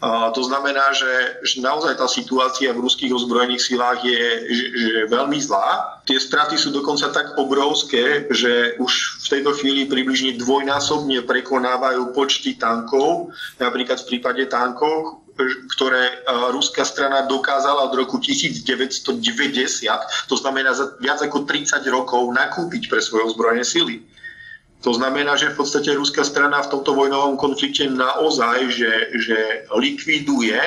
A 0.00 0.32
to 0.32 0.42
znamená, 0.42 0.96
že, 0.96 1.44
že 1.44 1.60
naozaj 1.60 2.00
tá 2.00 2.08
situácia 2.08 2.72
v 2.72 2.82
ruských 2.82 3.12
ozbrojených 3.12 3.62
silách 3.62 4.00
je 4.02 4.22
že, 4.52 4.66
že 4.74 4.92
veľmi 5.12 5.38
zlá. 5.38 6.00
Tie 6.08 6.18
straty 6.18 6.58
sú 6.58 6.74
dokonca 6.74 7.14
tak 7.14 7.38
obrovské, 7.38 8.26
že 8.32 8.74
už 8.82 9.22
v 9.22 9.38
tejto 9.38 9.54
chvíli 9.60 9.86
približne 9.86 10.34
dvojnásobne 10.40 11.22
prekonávajú 11.22 12.10
počty 12.10 12.58
tankov, 12.58 13.30
napríklad 13.62 14.02
v 14.02 14.08
prípade 14.08 14.42
tankov, 14.50 15.21
ktoré 15.76 16.02
e, 16.08 16.14
ruská 16.52 16.84
strana 16.84 17.24
dokázala 17.24 17.88
od 17.88 17.94
roku 17.96 18.20
1990, 18.20 19.16
to 20.28 20.36
znamená 20.36 20.76
za 20.76 20.92
viac 21.00 21.24
ako 21.24 21.48
30 21.48 21.80
rokov, 21.88 22.28
nakúpiť 22.36 22.92
pre 22.92 23.00
svoje 23.00 23.32
ozbrojené 23.32 23.64
sily. 23.64 24.04
To 24.82 24.90
znamená, 24.90 25.38
že 25.38 25.54
v 25.54 25.62
podstate 25.62 25.94
ruská 25.94 26.26
strana 26.26 26.58
v 26.58 26.74
tomto 26.74 26.92
vojnovom 26.98 27.38
konflikte 27.38 27.86
naozaj, 27.86 28.66
že, 28.74 28.92
že 29.14 29.38
likviduje 29.70 30.58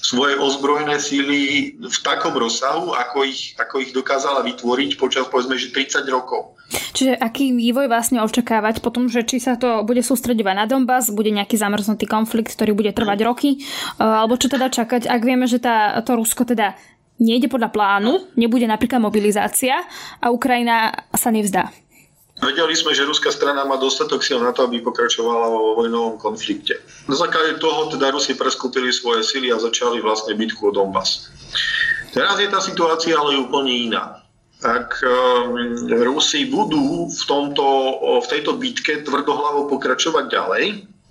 svoje 0.00 0.34
ozbrojené 0.40 0.96
síly 0.96 1.72
v 1.76 1.98
takom 2.00 2.32
rozsahu, 2.32 2.96
ako 2.96 3.28
ich, 3.28 3.52
ako 3.60 3.84
ich 3.84 3.92
dokázala 3.92 4.40
vytvoriť 4.42 4.96
počas 4.96 5.28
povedzme, 5.28 5.60
že 5.60 5.70
30 5.70 6.08
rokov. 6.08 6.56
Čiže 6.70 7.18
aký 7.18 7.52
vývoj 7.52 7.90
vlastne 7.90 8.22
očakávať 8.22 8.80
potom, 8.80 9.10
že 9.10 9.26
či 9.26 9.42
sa 9.42 9.58
to 9.60 9.82
bude 9.82 10.00
sústredovať 10.00 10.54
na 10.54 10.64
Donbass, 10.70 11.10
bude 11.12 11.34
nejaký 11.34 11.58
zamrznutý 11.58 12.06
konflikt, 12.06 12.54
ktorý 12.54 12.72
bude 12.72 12.94
trvať 12.94 13.18
roky, 13.26 13.50
e, 13.58 14.00
alebo 14.00 14.38
čo 14.38 14.46
teda 14.46 14.70
čakať, 14.70 15.10
ak 15.10 15.20
vieme, 15.20 15.50
že 15.50 15.58
tá, 15.58 15.98
to 16.06 16.14
Rusko 16.16 16.46
teda 16.46 16.78
nejde 17.20 17.52
podľa 17.52 17.74
plánu, 17.74 18.32
nebude 18.38 18.64
napríklad 18.64 19.02
mobilizácia 19.02 19.84
a 20.22 20.32
Ukrajina 20.32 21.04
sa 21.12 21.28
nevzdá. 21.28 21.68
Vedeli 22.40 22.72
sme, 22.72 22.96
že 22.96 23.04
ruská 23.04 23.28
strana 23.28 23.68
má 23.68 23.76
dostatok 23.76 24.24
síl 24.24 24.40
na 24.40 24.56
to, 24.56 24.64
aby 24.64 24.80
pokračovala 24.80 25.46
vo 25.52 25.60
vojnovom 25.84 26.16
konflikte. 26.16 26.80
Na 27.04 27.12
základe 27.12 27.60
toho 27.60 27.92
teda 27.92 28.08
Rusi 28.16 28.32
preskúpili 28.32 28.88
svoje 28.88 29.20
sily 29.28 29.52
a 29.52 29.60
začali 29.60 30.00
vlastne 30.00 30.32
bitku 30.32 30.72
o 30.72 30.74
Donbass. 30.74 31.28
Teraz 32.16 32.40
je 32.40 32.48
tá 32.48 32.58
situácia 32.64 33.12
ale 33.14 33.36
úplne 33.36 33.92
iná. 33.92 34.24
Ak 34.60 34.92
um, 35.04 35.56
Rusi 35.88 36.48
budú 36.48 37.08
v, 37.08 37.22
tomto, 37.28 37.64
v 38.24 38.26
tejto 38.28 38.56
bitke 38.56 39.04
tvrdohlavo 39.04 39.68
pokračovať 39.68 40.24
ďalej, 40.28 40.64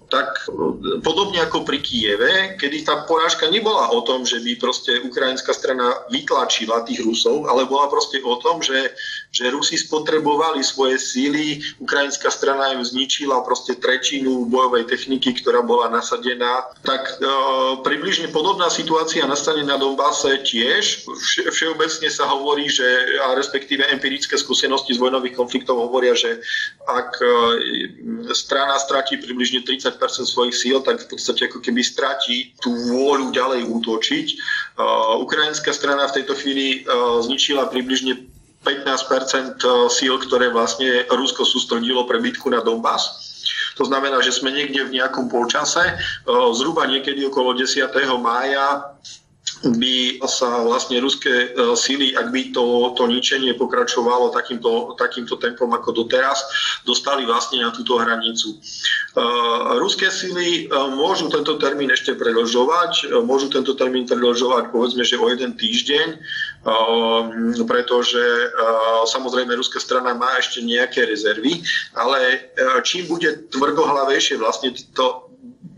tak 0.09 0.49
e, 0.49 0.99
podobne 1.05 1.39
ako 1.45 1.63
pri 1.63 1.79
Kieve, 1.79 2.57
kedy 2.57 2.83
tá 2.83 3.05
porážka 3.05 3.45
nebola 3.47 3.93
o 3.93 4.01
tom, 4.01 4.25
že 4.25 4.41
by 4.41 4.57
proste 4.57 5.05
ukrajinská 5.05 5.53
strana 5.53 5.93
vytlačila 6.09 6.83
tých 6.83 7.05
Rusov, 7.05 7.45
ale 7.45 7.69
bola 7.69 7.87
proste 7.87 8.17
o 8.25 8.35
tom, 8.41 8.59
že, 8.59 8.89
že 9.29 9.53
Rusi 9.53 9.77
spotrebovali 9.77 10.65
svoje 10.65 10.97
síly, 10.97 11.61
ukrajinská 11.77 12.33
strana 12.33 12.73
im 12.73 12.81
zničila 12.81 13.45
proste 13.45 13.77
trečinu 13.77 14.49
bojovej 14.49 14.89
techniky, 14.89 15.37
ktorá 15.37 15.61
bola 15.61 15.87
nasadená. 15.93 16.65
Tak 16.81 17.21
e, 17.21 17.29
približne 17.85 18.33
podobná 18.33 18.73
situácia 18.73 19.29
nastane 19.29 19.61
na 19.61 19.77
Donbase 19.77 20.41
tiež. 20.41 21.05
Vše, 21.05 21.53
všeobecne 21.53 22.09
sa 22.09 22.25
hovorí, 22.25 22.67
že, 22.73 22.85
a 23.21 23.37
respektíve 23.37 23.85
empirické 23.93 24.33
skúsenosti 24.33 24.97
z 24.97 25.01
vojnových 25.01 25.37
konfliktov 25.37 25.77
hovoria, 25.77 26.17
že 26.17 26.41
ak 26.89 27.21
e, 27.21 27.29
strana 28.33 28.81
stratí 28.81 29.21
približne 29.21 29.61
30% 29.61 30.01
svojich 30.25 30.57
síl, 30.57 30.81
tak 30.81 31.05
v 31.05 31.15
podstate 31.15 31.45
ako 31.45 31.61
keby 31.61 31.85
stratí 31.85 32.57
tú 32.57 32.73
vôľu 32.73 33.29
ďalej 33.29 33.69
útočiť. 33.69 34.27
Uh, 34.79 35.19
ukrajinská 35.21 35.75
strana 35.75 36.07
v 36.07 36.21
tejto 36.21 36.33
chvíli 36.39 36.87
uh, 36.87 37.19
zničila 37.19 37.67
približne 37.67 38.28
15% 38.63 39.63
síl, 39.87 40.13
ktoré 40.19 40.51
vlastne 40.51 41.07
Rusko 41.07 41.47
sústredilo 41.47 42.03
pre 42.03 42.19
bitku 42.19 42.51
na 42.51 42.59
Donbass. 42.59 43.29
To 43.79 43.87
znamená, 43.87 44.19
že 44.19 44.35
sme 44.35 44.51
niekde 44.51 44.91
v 44.91 44.99
nejakom 44.99 45.31
polčase, 45.31 45.79
uh, 45.79 46.51
zhruba 46.51 46.83
niekedy 46.83 47.23
okolo 47.23 47.55
10. 47.55 47.87
mája 48.19 48.91
by 49.63 50.23
sa 50.23 50.63
vlastne 50.63 51.03
ruské 51.03 51.51
e, 51.51 51.75
síly, 51.75 52.15
ak 52.15 52.31
by 52.31 52.55
to, 52.55 52.95
to 52.95 53.03
ničenie 53.11 53.51
pokračovalo 53.59 54.31
takýmto, 54.31 54.95
takýmto 54.95 55.35
tempom 55.35 55.67
ako 55.75 55.91
doteraz, 55.91 56.47
dostali 56.87 57.27
vlastne 57.27 57.59
na 57.59 57.75
túto 57.75 57.99
hranicu. 57.99 58.55
Uh, 59.19 59.75
ruské 59.81 60.07
síly 60.07 60.69
uh, 60.69 60.87
môžu 60.95 61.27
tento 61.27 61.59
termín 61.59 61.91
ešte 61.91 62.15
predlžovať, 62.15 63.11
môžu 63.27 63.51
tento 63.51 63.75
termín 63.75 64.07
predlžovať 64.07 64.71
povedzme, 64.71 65.03
že 65.03 65.19
o 65.19 65.27
jeden 65.27 65.57
týždeň, 65.59 66.07
pretože 67.63 68.19
samozrejme 69.07 69.55
ruská 69.55 69.79
strana 69.79 70.11
má 70.11 70.35
ešte 70.37 70.59
nejaké 70.59 71.07
rezervy, 71.07 71.63
ale 71.95 72.51
čím 72.83 73.07
bude 73.07 73.47
tvrdohlavejšie 73.47 74.35
vlastne 74.37 74.75
to 74.91 75.28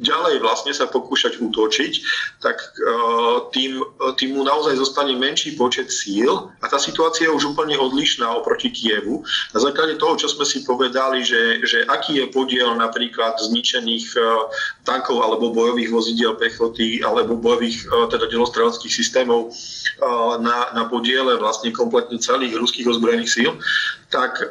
ďalej 0.01 0.41
vlastne 0.41 0.73
sa 0.73 0.89
pokúšať 0.89 1.37
útočiť, 1.37 1.93
tak 2.41 2.57
tým, 3.53 3.85
tým 4.17 4.29
mu 4.33 4.41
naozaj 4.41 4.75
zostane 4.75 5.13
menší 5.13 5.53
počet 5.55 5.93
síl 5.93 6.49
a 6.59 6.65
tá 6.65 6.81
situácia 6.81 7.29
je 7.29 7.35
už 7.37 7.53
úplne 7.53 7.77
odlišná 7.77 8.25
oproti 8.33 8.73
Kievu. 8.73 9.21
Na 9.53 9.59
základe 9.61 10.01
toho, 10.01 10.17
čo 10.17 10.27
sme 10.27 10.43
si 10.43 10.65
povedali, 10.65 11.21
že, 11.21 11.61
že 11.63 11.85
aký 11.85 12.17
je 12.17 12.25
podiel 12.33 12.73
napríklad 12.73 13.37
zničených 13.37 14.17
tankov 14.83 15.21
alebo 15.21 15.53
bojových 15.53 15.93
vozidiel 15.93 16.33
pechoty 16.35 17.05
alebo 17.05 17.37
bojových 17.37 17.85
teda 18.09 18.25
delostreleckých 18.25 18.93
systémov 18.93 19.53
na, 20.41 20.73
na 20.73 20.83
podiele 20.89 21.37
vlastne 21.37 21.69
kompletne 21.69 22.17
celých 22.17 22.57
ruských 22.57 22.89
ozbrojených 22.89 23.29
síl, 23.29 23.51
tak, 24.11 24.43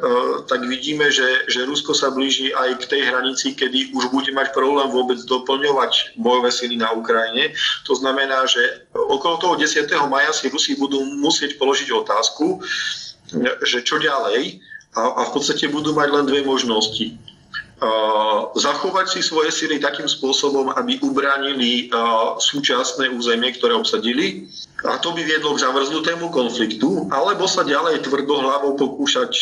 tak 0.49 0.65
vidíme, 0.65 1.11
že, 1.13 1.45
že 1.45 1.67
Rusko 1.69 1.93
sa 1.93 2.09
blíži 2.09 2.49
aj 2.49 2.81
k 2.81 2.97
tej 2.97 3.01
hranici, 3.11 3.53
kedy 3.53 3.93
už 3.93 4.09
bude 4.09 4.31
mať 4.33 4.55
problém 4.55 4.89
vôbec 4.89 5.21
doplňovať 5.41 6.21
bojové 6.21 6.53
sily 6.53 6.77
na 6.77 6.93
Ukrajine. 6.93 7.51
To 7.89 7.97
znamená, 7.97 8.45
že 8.45 8.85
okolo 8.93 9.41
toho 9.41 9.55
10. 9.57 9.89
maja 10.07 10.29
si 10.31 10.47
Rusi 10.53 10.77
budú 10.77 11.01
musieť 11.17 11.57
položiť 11.57 11.89
otázku, 11.89 12.61
že 13.65 13.81
čo 13.81 13.97
ďalej 13.97 14.61
a, 14.93 15.01
a 15.01 15.21
v 15.27 15.31
podstate 15.33 15.65
budú 15.67 15.97
mať 15.97 16.09
len 16.13 16.25
dve 16.29 16.45
možnosti 16.45 17.17
zachovať 18.53 19.09
si 19.09 19.19
svoje 19.25 19.49
sily 19.49 19.81
takým 19.81 20.05
spôsobom, 20.05 20.69
aby 20.77 21.01
ubránili 21.01 21.89
súčasné 22.37 23.09
územie, 23.09 23.57
ktoré 23.57 23.73
obsadili. 23.73 24.45
A 24.85 25.01
to 25.01 25.13
by 25.17 25.25
viedlo 25.25 25.57
k 25.57 25.65
zamrznutému 25.65 26.29
konfliktu, 26.29 27.09
alebo 27.09 27.49
sa 27.49 27.65
ďalej 27.65 28.05
tvrdohlavo 28.05 28.77
pokúšať 28.77 29.33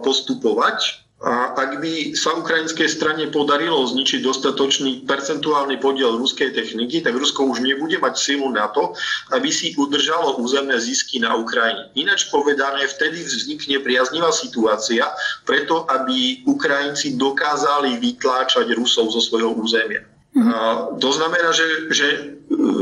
postupovať 0.00 1.03
a 1.24 1.56
ak 1.56 1.80
by 1.80 2.12
sa 2.12 2.36
ukrajinskej 2.36 2.84
strane 2.84 3.24
podarilo 3.32 3.80
zničiť 3.80 4.20
dostatočný 4.20 5.08
percentuálny 5.08 5.80
podiel 5.80 6.20
ruskej 6.20 6.52
techniky, 6.52 7.00
tak 7.00 7.16
Rusko 7.16 7.48
už 7.48 7.64
nebude 7.64 7.96
mať 7.96 8.14
silu 8.20 8.52
na 8.52 8.68
to, 8.68 8.92
aby 9.32 9.48
si 9.48 9.72
udržalo 9.72 10.36
územné 10.36 10.76
zisky 10.76 11.24
na 11.24 11.32
Ukrajine. 11.32 11.88
Ináč 11.96 12.28
povedané, 12.28 12.84
vtedy 12.84 13.24
vznikne 13.24 13.80
priaznivá 13.80 14.36
situácia, 14.36 15.08
preto 15.48 15.88
aby 15.88 16.44
Ukrajinci 16.44 17.16
dokázali 17.16 17.96
vytláčať 18.04 18.76
Rusov 18.76 19.08
zo 19.16 19.24
svojho 19.24 19.56
územia. 19.56 20.04
Mhm. 20.36 20.50
A 20.50 20.60
to 21.00 21.08
znamená, 21.08 21.56
že, 21.56 21.88
že 21.88 22.08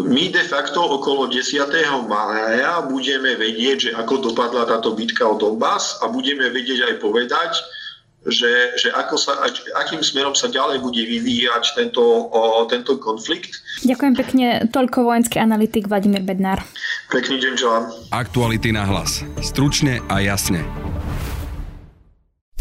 my 0.08 0.34
de 0.34 0.42
facto 0.50 0.82
okolo 0.82 1.30
10. 1.30 1.62
mája 2.10 2.80
budeme 2.90 3.38
vedieť, 3.38 3.76
že 3.78 3.90
ako 3.94 4.32
dopadla 4.32 4.66
táto 4.66 4.96
bitka 4.98 5.22
o 5.28 5.38
Donbass 5.38 6.00
a 6.02 6.10
budeme 6.10 6.48
vedieť 6.50 6.90
aj 6.90 6.94
povedať, 6.98 7.52
že, 8.26 8.78
že 8.78 8.88
ako 8.94 9.18
sa, 9.18 9.32
akým 9.82 9.98
smerom 9.98 10.34
sa 10.34 10.46
ďalej 10.46 10.78
bude 10.78 11.02
vyvíjať 11.02 11.74
tento, 11.74 12.02
o, 12.30 12.62
tento 12.70 12.94
konflikt. 13.02 13.58
Ďakujem 13.82 14.14
pekne. 14.14 14.46
Toľko 14.70 15.10
vojenský 15.10 15.42
analytik 15.42 15.90
Vladimír 15.90 16.22
Bednár. 16.22 16.62
Pekný 17.10 17.42
deň 17.42 17.52
želám. 17.58 17.84
Aktuality 18.14 18.70
na 18.70 18.86
hlas. 18.86 19.26
Stručne 19.42 19.98
a 20.06 20.22
jasne. 20.22 20.62